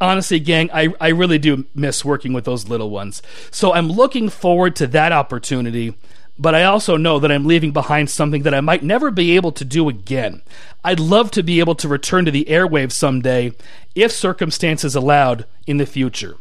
honestly, 0.00 0.40
gang, 0.40 0.70
I, 0.72 0.88
I 1.00 1.08
really 1.08 1.38
do 1.38 1.66
miss 1.74 2.04
working 2.04 2.32
with 2.32 2.44
those 2.44 2.68
little 2.68 2.90
ones. 2.90 3.22
So 3.50 3.72
I'm 3.72 3.88
looking 3.88 4.28
forward 4.28 4.76
to 4.76 4.86
that 4.88 5.12
opportunity 5.12 5.94
but 6.38 6.54
I 6.54 6.64
also 6.64 6.96
know 6.96 7.18
that 7.20 7.30
I'm 7.30 7.46
leaving 7.46 7.72
behind 7.72 8.10
something 8.10 8.42
that 8.42 8.54
I 8.54 8.60
might 8.60 8.82
never 8.82 9.10
be 9.10 9.36
able 9.36 9.52
to 9.52 9.64
do 9.64 9.88
again. 9.88 10.42
I'd 10.82 11.00
love 11.00 11.30
to 11.32 11.42
be 11.42 11.60
able 11.60 11.76
to 11.76 11.88
return 11.88 12.24
to 12.24 12.30
the 12.30 12.46
airwaves 12.46 12.92
someday 12.92 13.52
if 13.94 14.10
circumstances 14.10 14.96
allowed 14.96 15.46
in 15.66 15.76
the 15.76 15.86
future. 15.86 16.36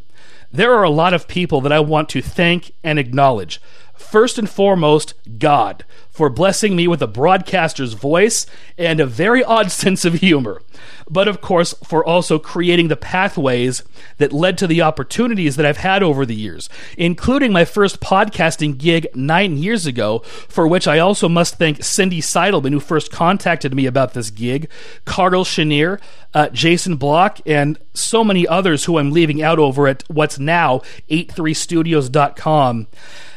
There 0.51 0.73
are 0.73 0.84
a 0.84 0.89
lot 0.89 1.13
of 1.13 1.27
people 1.27 1.62
that 1.62 1.71
I 1.71 1.79
want 1.79 2.10
to 2.10 2.21
thank 2.21 2.73
and 2.84 2.97
acknowledge. 2.97 3.62
First 4.03 4.37
and 4.37 4.49
foremost, 4.49 5.13
God, 5.39 5.85
for 6.09 6.29
blessing 6.29 6.75
me 6.75 6.87
with 6.87 7.01
a 7.01 7.07
broadcaster's 7.07 7.93
voice 7.93 8.45
and 8.77 8.99
a 8.99 9.05
very 9.05 9.43
odd 9.43 9.71
sense 9.81 10.05
of 10.05 10.15
humor 10.15 10.61
but 11.09 11.27
of 11.27 11.41
course 11.41 11.73
for 11.83 12.03
also 12.03 12.39
creating 12.39 12.87
the 12.87 12.95
pathways 12.95 13.83
that 14.17 14.33
led 14.33 14.57
to 14.57 14.67
the 14.67 14.81
opportunities 14.81 15.55
that 15.55 15.65
I've 15.65 15.77
had 15.77 16.03
over 16.03 16.25
the 16.25 16.35
years, 16.35 16.69
including 16.97 17.51
my 17.51 17.65
first 17.65 17.99
podcasting 17.99 18.77
gig 18.77 19.07
nine 19.15 19.57
years 19.57 19.85
ago, 19.85 20.19
for 20.19 20.67
which 20.67 20.87
I 20.87 20.99
also 20.99 21.29
must 21.29 21.55
thank 21.55 21.83
Cindy 21.83 22.21
Seidelman, 22.21 22.71
who 22.71 22.79
first 22.79 23.11
contacted 23.11 23.73
me 23.73 23.85
about 23.85 24.13
this 24.13 24.29
gig, 24.29 24.69
Carl 25.05 25.43
Chenier, 25.43 25.99
uh, 26.33 26.49
Jason 26.49 26.95
Block, 26.95 27.39
and 27.45 27.77
so 27.93 28.23
many 28.23 28.47
others 28.47 28.85
who 28.85 28.97
I'm 28.97 29.11
leaving 29.11 29.41
out 29.41 29.59
over 29.59 29.87
at 29.87 30.03
what's 30.09 30.39
now 30.39 30.79
83studios.com. 31.09 32.87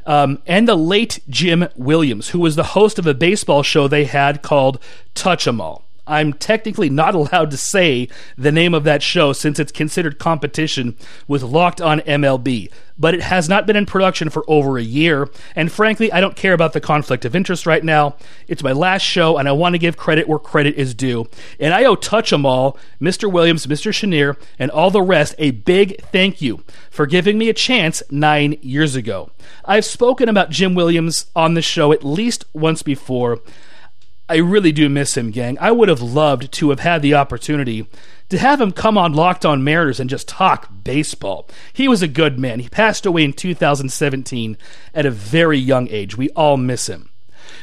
Um, 0.07 0.41
and 0.47 0.69
the 0.69 0.77
late 0.77 1.21
Jim 1.29 1.69
Williams, 1.75 2.29
who 2.29 2.39
was 2.39 2.57
the 2.57 2.63
host 2.63 2.99
of 2.99 3.07
a 3.07 3.15
baseball 3.15 3.63
show 3.63 3.89
they 3.89 4.05
had 4.05 4.41
called 4.41 4.79
Touch 5.15 5.47
'em 5.47 5.61
All. 5.61 5.86
I'm 6.07 6.33
technically 6.33 6.89
not 6.89 7.15
allowed 7.15 7.51
to 7.51 7.57
say 7.57 8.09
the 8.39 8.53
name 8.53 8.75
of 8.75 8.85
that 8.85 9.03
show 9.03 9.33
since 9.33 9.59
it's 9.59 9.73
considered 9.73 10.19
competition 10.19 10.97
with 11.27 11.43
Locked 11.43 11.81
on 11.81 12.01
MLB. 12.01 12.71
But 12.99 13.15
it 13.15 13.23
has 13.23 13.49
not 13.49 13.67
been 13.67 13.77
in 13.77 13.85
production 13.85 14.31
for 14.31 14.43
over 14.49 14.79
a 14.79 14.83
year, 14.83 15.29
and 15.55 15.71
frankly, 15.71 16.11
I 16.11 16.21
don't 16.21 16.35
care 16.35 16.55
about 16.55 16.73
the 16.73 16.81
conflict 16.81 17.27
of 17.27 17.37
interest 17.37 17.67
right 17.67 17.85
now. 17.85 18.17
It's 18.49 18.63
my 18.63 18.73
last 18.73 19.03
show, 19.03 19.37
and 19.37 19.47
I 19.47 19.53
want 19.53 19.75
to 19.75 19.79
give 19.79 19.99
credit 19.99 20.27
where 20.27 20.39
credit 20.39 20.77
is 20.77 20.95
due. 20.95 21.27
And 21.61 21.75
I 21.75 21.85
owe 21.85 21.95
Touch 21.95 22.33
'em 22.33 22.47
All, 22.47 22.79
Mr. 22.99 23.31
Williams, 23.31 23.67
Mr. 23.67 23.93
Chenier, 23.93 24.37
and 24.59 24.71
all 24.71 24.91
the 24.91 25.03
rest 25.03 25.35
a 25.39 25.51
big 25.51 26.01
thank 26.11 26.41
you 26.41 26.63
for 26.91 27.05
giving 27.07 27.37
me 27.37 27.51
a 27.51 27.55
chance 27.55 28.03
nine 28.11 28.57
years 28.63 28.97
ago. 28.97 29.31
I've 29.67 29.85
spoken 29.85 30.31
about 30.31 30.51
Jim 30.51 30.75
Williams 30.75 31.27
on 31.37 31.53
the 31.53 31.63
show 31.63 31.93
at 31.93 32.03
least 32.03 32.47
once 32.55 32.83
before. 32.83 33.41
I 34.29 34.37
really 34.37 34.73
do 34.73 34.89
miss 34.89 35.17
him, 35.17 35.31
gang. 35.31 35.57
I 35.61 35.71
would 35.71 35.89
have 35.89 36.03
loved 36.03 36.51
to 36.53 36.71
have 36.71 36.81
had 36.81 37.01
the 37.01 37.15
opportunity 37.15 37.87
to 38.29 38.39
have 38.39 38.61
him 38.61 38.73
come 38.73 38.99
on 38.99 39.13
Locked 39.13 39.47
On 39.47 39.63
Mariners 39.63 40.01
and 40.01 40.11
just 40.11 40.27
talk 40.27 40.69
baseball. 40.83 41.49
He 41.73 41.87
was 41.87 42.03
a 42.03 42.09
good 42.09 42.39
man. 42.39 42.59
He 42.59 42.69
passed 42.69 43.07
away 43.07 43.23
in 43.23 43.33
2017 43.33 44.57
at 44.95 45.07
a 45.07 45.11
very 45.11 45.59
young 45.59 45.89
age. 45.89 46.17
We 46.17 46.31
all 46.31 46.57
miss 46.57 46.89
him. 46.89 47.11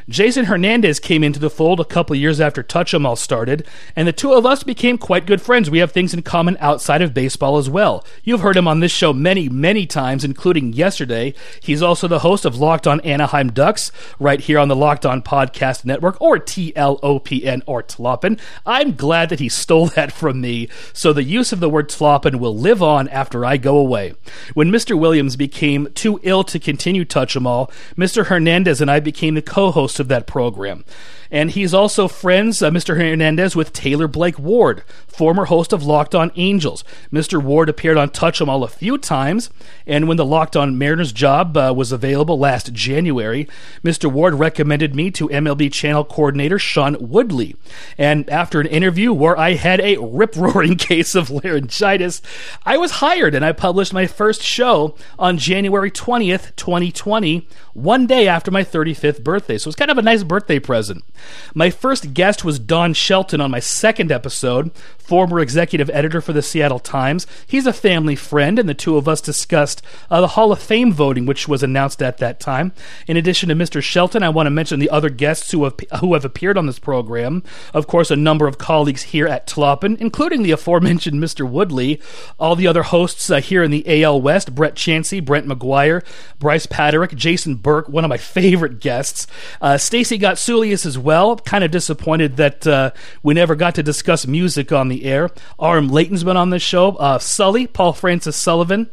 Jason 0.10 0.46
Hernandez 0.46 1.00
came 1.00 1.24
into 1.24 1.40
the 1.40 1.50
fold 1.50 1.80
a 1.80 1.86
couple 1.86 2.16
years 2.16 2.42
after 2.42 2.64
Touch 2.64 2.94
'em 2.94 3.06
All 3.06 3.16
started, 3.16 3.66
and 3.96 4.08
the 4.08 4.12
two 4.12 4.34
of 4.34 4.46
us 4.46 4.64
became 4.64 4.98
quite 4.98 5.26
good 5.26 5.42
friends. 5.42 5.70
We 5.70 5.80
have 5.80 5.92
things 5.92 6.14
in 6.14 6.22
common 6.22 6.58
outside 6.60 7.02
of 7.02 7.14
baseball 7.14 7.58
as 7.58 7.70
well. 7.70 8.06
You've 8.24 8.42
heard 8.42 8.58
him 8.58 8.68
on 8.68 8.80
this 8.80 8.92
show 8.92 9.14
many, 9.14 9.50
many 9.50 9.86
times, 9.86 10.24
including 10.24 10.74
yesterday. 10.74 11.34
He's 11.62 11.82
also 11.82 12.08
the 12.08 12.20
host 12.20 12.46
of 12.46 12.58
Locked 12.58 12.88
On 12.88 13.00
Anaheim 13.02 13.52
Ducks, 13.52 13.92
right 14.20 14.40
here 14.40 14.60
on 14.60 14.68
the 14.68 14.76
Locked 14.76 15.06
On 15.06 15.22
Podcast 15.22 15.86
Network, 15.86 16.20
or 16.22 16.38
TLOPN, 16.38 17.62
or 17.66 17.84
Tloppen. 17.84 18.40
I'm 18.66 18.96
glad 18.96 19.30
that 19.30 19.40
he 19.40 19.50
stole 19.50 19.88
that 19.88 20.12
from 20.12 20.42
me, 20.42 20.70
so 20.94 21.14
the 21.14 21.24
use 21.24 21.52
of 21.52 21.60
the 21.60 21.70
word 21.70 21.90
Tloppen 21.90 22.36
will 22.36 22.58
live 22.58 22.82
on 22.82 23.08
after 23.10 23.46
I 23.46 23.58
go 23.58 23.78
away. 23.78 24.14
When 24.54 24.72
Mr. 24.72 24.98
Williams 24.98 25.36
became 25.36 25.88
too 25.94 26.20
ill 26.24 26.44
to 26.46 26.60
continue 26.60 27.06
Touch 27.06 27.36
'em 27.36 27.48
All, 27.48 27.72
Mr. 27.98 28.28
Hernandez 28.28 28.82
and 28.82 28.90
I 28.90 29.00
became 29.00 29.36
the 29.36 29.42
co 29.42 29.72
host 29.74 29.94
host 29.94 30.00
of 30.00 30.08
that 30.08 30.26
program. 30.28 30.86
And 31.34 31.50
he's 31.50 31.74
also 31.74 32.08
friends, 32.08 32.62
uh, 32.62 32.70
Mr. 32.70 32.96
Hernandez, 32.96 33.56
with 33.56 33.74
Taylor 33.74 34.08
Blake 34.08 34.38
Ward, 34.38 34.84
former 35.08 35.46
host 35.46 35.74
of 35.74 35.84
Locked 35.84 36.14
On 36.14 36.32
Angels. 36.36 36.84
Mr. 37.12 37.42
Ward 37.42 37.70
appeared 37.70 37.98
on 37.98 38.12
Touch 38.12 38.40
'em 38.40 38.50
All 38.50 38.64
a 38.64 38.68
few 38.68 39.00
times, 39.00 39.50
and 39.88 40.08
when 40.08 40.18
the 40.18 40.26
Locked 40.26 40.56
On 40.56 40.78
Mariners 40.78 41.12
job 41.12 41.58
uh, 41.58 41.74
was 41.76 41.92
available 41.92 42.38
last 42.38 42.72
January, 42.72 43.48
Mr. 43.84 44.12
Ward 44.12 44.36
recommended 44.36 44.94
me 44.94 45.10
to 45.10 45.28
MLB 45.30 45.72
channel 45.72 46.06
coordinator 46.06 46.60
Sean 46.60 46.98
Woodley. 47.00 47.56
And 47.98 48.30
after 48.30 48.62
an 48.62 48.68
interview 48.68 49.12
where 49.12 49.36
I 49.36 49.54
had 49.54 49.82
a 49.82 49.98
rip 49.98 50.36
roaring 50.36 50.76
case 50.78 51.16
of 51.16 51.32
laryngitis, 51.32 52.22
I 52.64 52.78
was 52.78 52.92
hired 52.92 53.34
and 53.34 53.44
I 53.44 53.54
published 53.54 53.92
my 53.92 54.06
first 54.06 54.44
show 54.44 54.94
on 55.18 55.40
January 55.40 55.90
20th, 55.90 56.56
2020, 56.58 57.48
one 57.74 58.06
day 58.06 58.28
after 58.28 58.52
my 58.52 58.64
35th 58.64 59.24
birthday. 59.24 59.58
So 59.58 59.66
it 59.66 59.70
was 59.70 59.76
kind 59.76 59.90
of 59.90 59.98
a 59.98 60.04
nice 60.04 60.22
birthday 60.22 60.60
present. 60.60 61.04
My 61.54 61.70
first 61.70 62.14
guest 62.14 62.44
was 62.44 62.60
Don 62.60 62.94
Shelton 62.94 63.42
on 63.42 63.52
my 63.52 63.60
second 63.60 64.12
episode, 64.12 64.72
former 64.98 65.40
executive 65.40 65.90
editor 65.90 66.22
for 66.22 66.34
the 66.34 66.42
Seattle 66.42 66.80
Times. 66.80 67.28
He's 67.46 67.68
a 67.68 67.74
family 67.74 68.16
friend, 68.16 68.58
and 68.58 68.68
the 68.68 68.74
two 68.74 68.98
of 68.98 69.08
us 69.08 69.22
discussed 69.22 69.82
uh, 70.10 70.22
the 70.22 70.30
Hall 70.30 70.52
of 70.52 70.60
Fame 70.60 70.94
voting, 70.94 71.26
which 71.26 71.48
was 71.48 71.62
announced 71.62 72.02
at 72.02 72.18
that 72.18 72.40
time. 72.40 72.74
In 73.08 73.18
addition 73.18 73.50
to 73.50 73.56
Mr. 73.56 73.82
Shelton, 73.82 74.24
I 74.24 74.30
want 74.30 74.48
to 74.48 74.52
mention 74.52 74.80
the 74.80 74.90
other 74.90 75.10
guests 75.10 75.52
who 75.52 75.64
have 75.66 75.76
who 76.00 76.14
have 76.14 76.26
appeared 76.26 76.58
on 76.58 76.66
this 76.66 76.80
program. 76.80 77.44
Of 77.74 77.88
course, 77.88 78.12
a 78.12 78.16
number 78.16 78.48
of 78.48 78.58
colleagues 78.58 79.04
here 79.04 79.28
at 79.28 79.48
Tloppen, 79.48 79.98
including 80.00 80.44
the 80.44 80.52
aforementioned 80.52 81.22
Mr. 81.22 81.50
Woodley. 81.50 82.02
All 82.40 82.56
the 82.56 82.68
other 82.68 82.84
hosts 82.84 83.30
uh, 83.30 83.42
here 83.42 83.64
in 83.64 83.72
the 83.72 84.04
AL 84.04 84.22
West: 84.22 84.56
Brett 84.56 84.76
Chansey, 84.76 85.24
Brent 85.24 85.48
McGuire, 85.48 86.04
Bryce 86.40 86.66
Paterick, 86.66 87.16
Jason 87.16 87.56
Burke, 87.56 87.90
one 87.90 88.04
of 88.04 88.10
my 88.10 88.18
favorite 88.18 88.80
guests. 88.80 89.28
Uh, 89.62 89.78
Stacy 89.78 90.18
Gotsulias 90.18 90.86
as 90.86 90.98
well. 90.98 91.13
Kind 91.46 91.64
of 91.64 91.72
disappointed 91.72 92.38
that 92.38 92.66
uh, 92.66 92.92
we 93.22 93.34
never 93.34 93.56
got 93.56 93.76
to 93.76 93.84
discuss 93.84 94.26
music 94.26 94.72
on 94.72 94.88
the 94.88 95.06
air. 95.06 95.30
Aram 95.62 95.90
Leighton's 95.90 96.24
been 96.24 96.38
on 96.38 96.50
this 96.50 96.64
show. 96.64 96.96
Uh, 96.96 97.20
Sully, 97.20 97.68
Paul 97.68 97.94
Francis 97.94 98.36
Sullivan. 98.36 98.90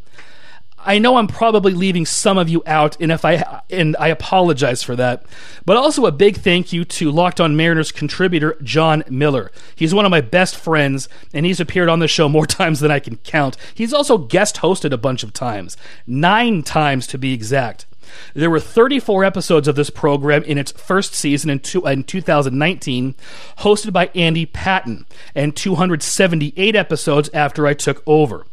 I 0.83 0.99
know 0.99 1.17
I'm 1.17 1.27
probably 1.27 1.73
leaving 1.75 2.07
some 2.07 2.39
of 2.39 2.49
you 2.49 2.63
out, 2.67 2.99
and 3.01 3.13
if 3.13 3.25
I 3.25 3.63
and 3.69 3.97
I 3.99 4.09
apologize 4.09 4.83
for 4.83 4.97
that. 4.97 5.25
But 5.67 5.77
also 5.77 6.07
a 6.07 6.13
big 6.13 6.39
thank 6.39 6.73
you 6.73 6.85
to 6.87 7.11
Locked 7.11 7.41
On 7.41 7.57
Mariners 7.57 7.93
contributor 7.93 8.57
John 8.63 9.05
Miller. 9.11 9.51
He's 9.77 9.95
one 9.95 10.07
of 10.07 10.11
my 10.11 10.23
best 10.23 10.57
friends, 10.57 11.09
and 11.35 11.45
he's 11.45 11.61
appeared 11.61 11.91
on 11.91 11.99
the 11.99 12.09
show 12.09 12.29
more 12.29 12.47
times 12.61 12.81
than 12.81 12.91
I 12.91 12.99
can 12.99 13.17
count. 13.19 13.57
He's 13.75 13.93
also 13.93 14.17
guest 14.17 14.57
hosted 14.57 14.93
a 14.93 14.99
bunch 14.99 15.23
of 15.23 15.33
times, 15.33 15.77
nine 16.07 16.63
times 16.63 17.07
to 17.09 17.19
be 17.19 17.35
exact. 17.35 17.87
There 18.35 18.51
were 18.51 18.61
34 18.61 19.25
episodes 19.25 19.69
of 19.69 19.77
this 19.77 19.91
program 19.91 20.43
in 20.45 20.59
its 20.59 20.73
first 20.73 21.15
season 21.15 21.51
in, 21.51 21.61
two, 21.61 21.87
in 21.87 22.05
2019, 22.05 23.15
hosted 23.59 23.93
by 23.93 24.11
Andy 24.15 24.47
Patton, 24.47 25.07
and 25.35 25.57
278 25.57 26.77
episodes 26.77 27.31
after 27.33 27.67
I 27.67 27.75
took 27.75 28.03
over. 28.07 28.47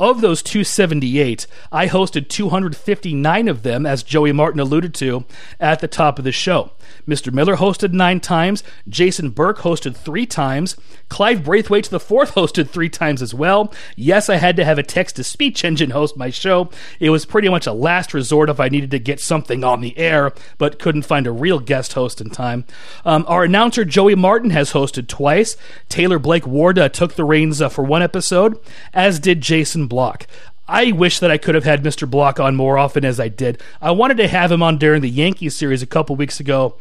Of 0.00 0.22
those 0.22 0.42
278, 0.42 1.46
I 1.70 1.86
hosted 1.86 2.30
259 2.30 3.48
of 3.48 3.62
them, 3.62 3.84
as 3.84 4.02
Joey 4.02 4.32
Martin 4.32 4.58
alluded 4.58 4.94
to 4.94 5.26
at 5.60 5.80
the 5.80 5.88
top 5.88 6.18
of 6.18 6.24
the 6.24 6.32
show. 6.32 6.72
Mr. 7.06 7.30
Miller 7.30 7.56
hosted 7.56 7.92
nine 7.92 8.18
times. 8.18 8.64
Jason 8.88 9.28
Burke 9.28 9.58
hosted 9.58 9.94
three 9.94 10.24
times. 10.24 10.74
Clive 11.10 11.44
Braithwaite 11.44 11.90
the 11.90 12.00
fourth 12.00 12.34
hosted 12.34 12.70
three 12.70 12.88
times 12.88 13.20
as 13.20 13.34
well. 13.34 13.74
Yes, 13.94 14.30
I 14.30 14.36
had 14.36 14.56
to 14.56 14.64
have 14.64 14.78
a 14.78 14.82
text 14.82 15.16
to 15.16 15.24
speech 15.24 15.64
engine 15.66 15.90
host 15.90 16.16
my 16.16 16.30
show. 16.30 16.70
It 16.98 17.10
was 17.10 17.26
pretty 17.26 17.50
much 17.50 17.66
a 17.66 17.72
last 17.72 18.14
resort 18.14 18.48
if 18.48 18.58
I 18.58 18.70
needed 18.70 18.90
to 18.92 18.98
get 18.98 19.20
something 19.20 19.64
on 19.64 19.82
the 19.82 19.96
air, 19.98 20.32
but 20.56 20.78
couldn't 20.78 21.02
find 21.02 21.26
a 21.26 21.32
real 21.32 21.58
guest 21.58 21.92
host 21.92 22.22
in 22.22 22.30
time. 22.30 22.64
Um, 23.04 23.26
our 23.28 23.44
announcer 23.44 23.84
Joey 23.84 24.14
Martin 24.14 24.50
has 24.50 24.72
hosted 24.72 25.08
twice. 25.08 25.58
Taylor 25.90 26.18
Blake 26.18 26.46
Ward 26.46 26.78
uh, 26.78 26.88
took 26.88 27.14
the 27.14 27.24
reins 27.24 27.60
uh, 27.60 27.68
for 27.68 27.84
one 27.84 28.02
episode, 28.02 28.58
as 28.94 29.18
did 29.18 29.42
Jason 29.42 29.89
Block. 29.90 30.26
I 30.66 30.92
wish 30.92 31.18
that 31.18 31.30
I 31.30 31.36
could 31.36 31.54
have 31.54 31.64
had 31.64 31.82
Mr. 31.82 32.08
Block 32.08 32.40
on 32.40 32.56
more 32.56 32.78
often 32.78 33.04
as 33.04 33.20
I 33.20 33.28
did. 33.28 33.60
I 33.82 33.90
wanted 33.90 34.16
to 34.18 34.28
have 34.28 34.50
him 34.50 34.62
on 34.62 34.78
during 34.78 35.02
the 35.02 35.10
Yankees 35.10 35.56
series 35.56 35.82
a 35.82 35.86
couple 35.86 36.16
weeks 36.16 36.40
ago. 36.40 36.76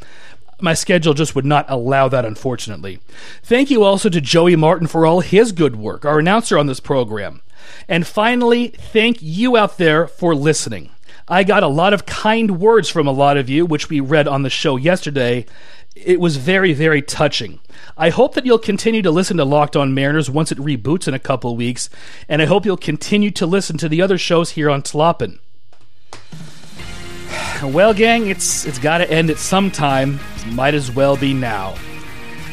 My 0.61 0.73
schedule 0.73 1.13
just 1.13 1.35
would 1.35 1.45
not 1.45 1.65
allow 1.67 2.07
that, 2.07 2.23
unfortunately. 2.23 2.99
Thank 3.43 3.69
you 3.71 3.83
also 3.83 4.07
to 4.09 4.21
Joey 4.21 4.55
Martin 4.55 4.87
for 4.87 5.05
all 5.05 5.21
his 5.21 5.51
good 5.51 5.75
work, 5.75 6.05
our 6.05 6.19
announcer 6.19 6.57
on 6.57 6.67
this 6.67 6.79
program. 6.79 7.41
And 7.87 8.05
finally, 8.05 8.67
thank 8.67 9.17
you 9.21 9.57
out 9.57 9.77
there 9.77 10.07
for 10.07 10.35
listening. 10.35 10.91
I 11.27 11.43
got 11.43 11.63
a 11.63 11.67
lot 11.67 11.93
of 11.93 12.05
kind 12.05 12.59
words 12.59 12.89
from 12.89 13.07
a 13.07 13.11
lot 13.11 13.37
of 13.37 13.49
you, 13.49 13.65
which 13.65 13.89
we 13.89 13.99
read 13.99 14.27
on 14.27 14.41
the 14.43 14.49
show 14.49 14.77
yesterday. 14.77 15.45
It 15.95 16.19
was 16.19 16.37
very, 16.37 16.73
very 16.73 17.01
touching. 17.01 17.59
I 17.97 18.09
hope 18.09 18.35
that 18.35 18.45
you'll 18.45 18.59
continue 18.59 19.01
to 19.01 19.11
listen 19.11 19.37
to 19.37 19.45
Locked 19.45 19.75
On 19.75 19.93
Mariners 19.93 20.29
once 20.29 20.51
it 20.51 20.57
reboots 20.57 21.07
in 21.07 21.13
a 21.13 21.19
couple 21.19 21.55
weeks, 21.55 21.89
and 22.27 22.41
I 22.41 22.45
hope 22.45 22.65
you'll 22.65 22.77
continue 22.77 23.31
to 23.31 23.45
listen 23.45 23.77
to 23.79 23.89
the 23.89 24.01
other 24.01 24.17
shows 24.17 24.51
here 24.51 24.69
on 24.69 24.81
Tlopin. 24.81 25.39
Well, 27.61 27.93
gang, 27.93 28.27
it's 28.27 28.65
it's 28.65 28.79
got 28.79 28.99
to 28.99 29.11
end 29.11 29.29
at 29.29 29.37
some 29.37 29.69
time. 29.69 30.21
Might 30.51 30.73
as 30.73 30.89
well 30.89 31.17
be 31.17 31.33
now. 31.33 31.75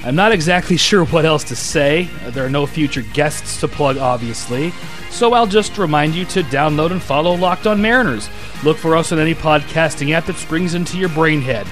I'm 0.05 0.17
not 0.17 0.33
exactly 0.33 0.77
sure 0.89 1.05
what 1.07 1.25
else 1.25 1.45
to 1.45 1.57
say. 1.57 2.09
There 2.31 2.45
are 2.45 2.51
no 2.51 2.67
future 2.67 3.03
guests 3.03 3.61
to 3.61 3.69
plug, 3.69 3.99
obviously. 3.99 4.73
So 5.11 5.33
I'll 5.33 5.47
just 5.47 5.79
remind 5.79 6.15
you 6.15 6.25
to 6.27 6.43
download 6.45 6.91
and 6.91 7.01
follow 7.01 7.35
Locked 7.35 7.67
On 7.69 7.81
Mariners. 7.81 8.29
Look 8.65 8.77
for 8.77 8.97
us 8.97 9.13
on 9.13 9.19
any 9.19 9.35
podcasting 9.35 10.11
app 10.11 10.27
that 10.27 10.37
springs 10.37 10.75
into 10.75 10.99
your 10.99 11.09
brainhead. 11.09 11.67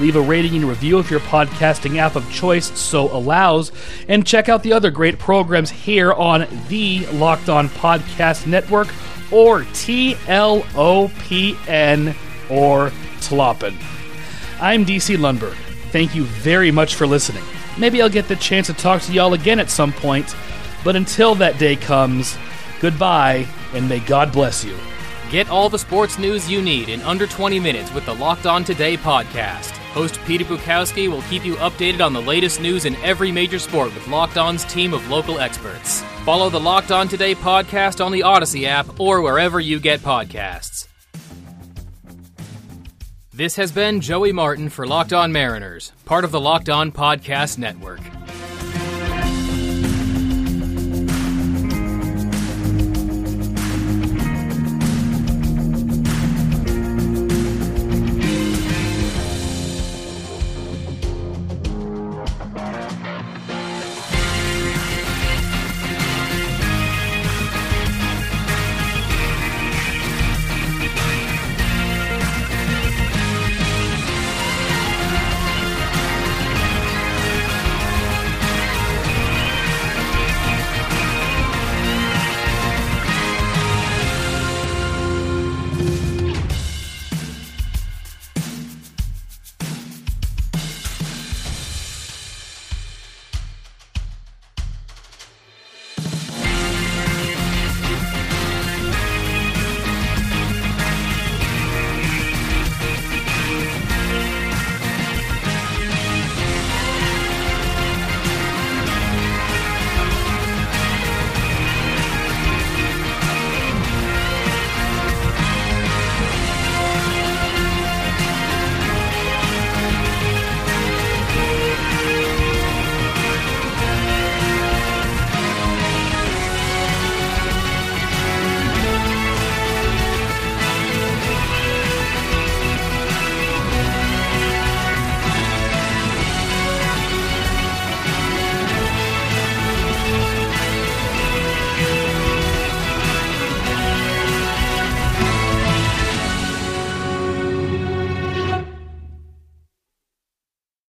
Leave 0.00 0.16
a 0.16 0.20
rating 0.20 0.56
and 0.56 0.64
review 0.64 0.98
if 0.98 1.10
your 1.10 1.20
podcasting 1.20 1.98
app 1.98 2.16
of 2.16 2.28
choice 2.32 2.76
so 2.78 3.14
allows. 3.14 3.70
And 4.08 4.26
check 4.26 4.48
out 4.48 4.62
the 4.62 4.72
other 4.72 4.90
great 4.90 5.18
programs 5.18 5.68
here 5.68 6.14
on 6.14 6.46
the 6.68 7.06
Locked 7.08 7.50
On 7.50 7.68
Podcast 7.68 8.46
Network 8.46 8.88
or 9.30 9.60
TLOPN 9.60 10.16
or 12.50 12.90
Tlopin. 13.20 13.76
I'm 14.58 14.86
DC 14.86 15.18
Lundberg. 15.18 15.54
Thank 15.90 16.14
you 16.14 16.24
very 16.24 16.70
much 16.70 16.94
for 16.94 17.06
listening. 17.06 17.44
Maybe 17.78 18.00
I'll 18.00 18.08
get 18.08 18.26
the 18.26 18.36
chance 18.36 18.68
to 18.68 18.74
talk 18.74 19.02
to 19.02 19.12
y'all 19.12 19.34
again 19.34 19.60
at 19.60 19.68
some 19.68 19.92
point, 19.92 20.34
but 20.82 20.96
until 20.96 21.34
that 21.36 21.58
day 21.58 21.76
comes, 21.76 22.38
goodbye 22.80 23.46
and 23.74 23.86
may 23.86 24.00
God 24.00 24.32
bless 24.32 24.64
you. 24.64 24.76
Get 25.30 25.50
all 25.50 25.68
the 25.68 25.78
sports 25.78 26.18
news 26.18 26.50
you 26.50 26.62
need 26.62 26.88
in 26.88 27.02
under 27.02 27.26
20 27.26 27.60
minutes 27.60 27.92
with 27.92 28.06
the 28.06 28.14
Locked 28.14 28.46
On 28.46 28.64
Today 28.64 28.96
podcast. 28.96 29.79
Host 29.92 30.20
Peter 30.24 30.44
Bukowski 30.44 31.08
will 31.08 31.22
keep 31.22 31.44
you 31.44 31.54
updated 31.56 32.04
on 32.04 32.12
the 32.12 32.22
latest 32.22 32.60
news 32.60 32.84
in 32.84 32.94
every 32.96 33.32
major 33.32 33.58
sport 33.58 33.92
with 33.94 34.06
Locked 34.06 34.36
On's 34.36 34.64
team 34.64 34.94
of 34.94 35.08
local 35.10 35.40
experts. 35.40 36.02
Follow 36.24 36.48
the 36.48 36.60
Locked 36.60 36.92
On 36.92 37.08
Today 37.08 37.34
podcast 37.34 38.04
on 38.04 38.12
the 38.12 38.20
Audacy 38.20 38.64
app 38.64 39.00
or 39.00 39.20
wherever 39.20 39.58
you 39.58 39.80
get 39.80 40.00
podcasts. 40.00 40.86
This 43.32 43.56
has 43.56 43.72
been 43.72 44.00
Joey 44.00 44.32
Martin 44.32 44.68
for 44.68 44.86
Locked 44.86 45.12
On 45.12 45.32
Mariners, 45.32 45.92
part 46.04 46.24
of 46.24 46.30
the 46.30 46.40
Locked 46.40 46.68
On 46.68 46.92
Podcast 46.92 47.58
Network. 47.58 48.00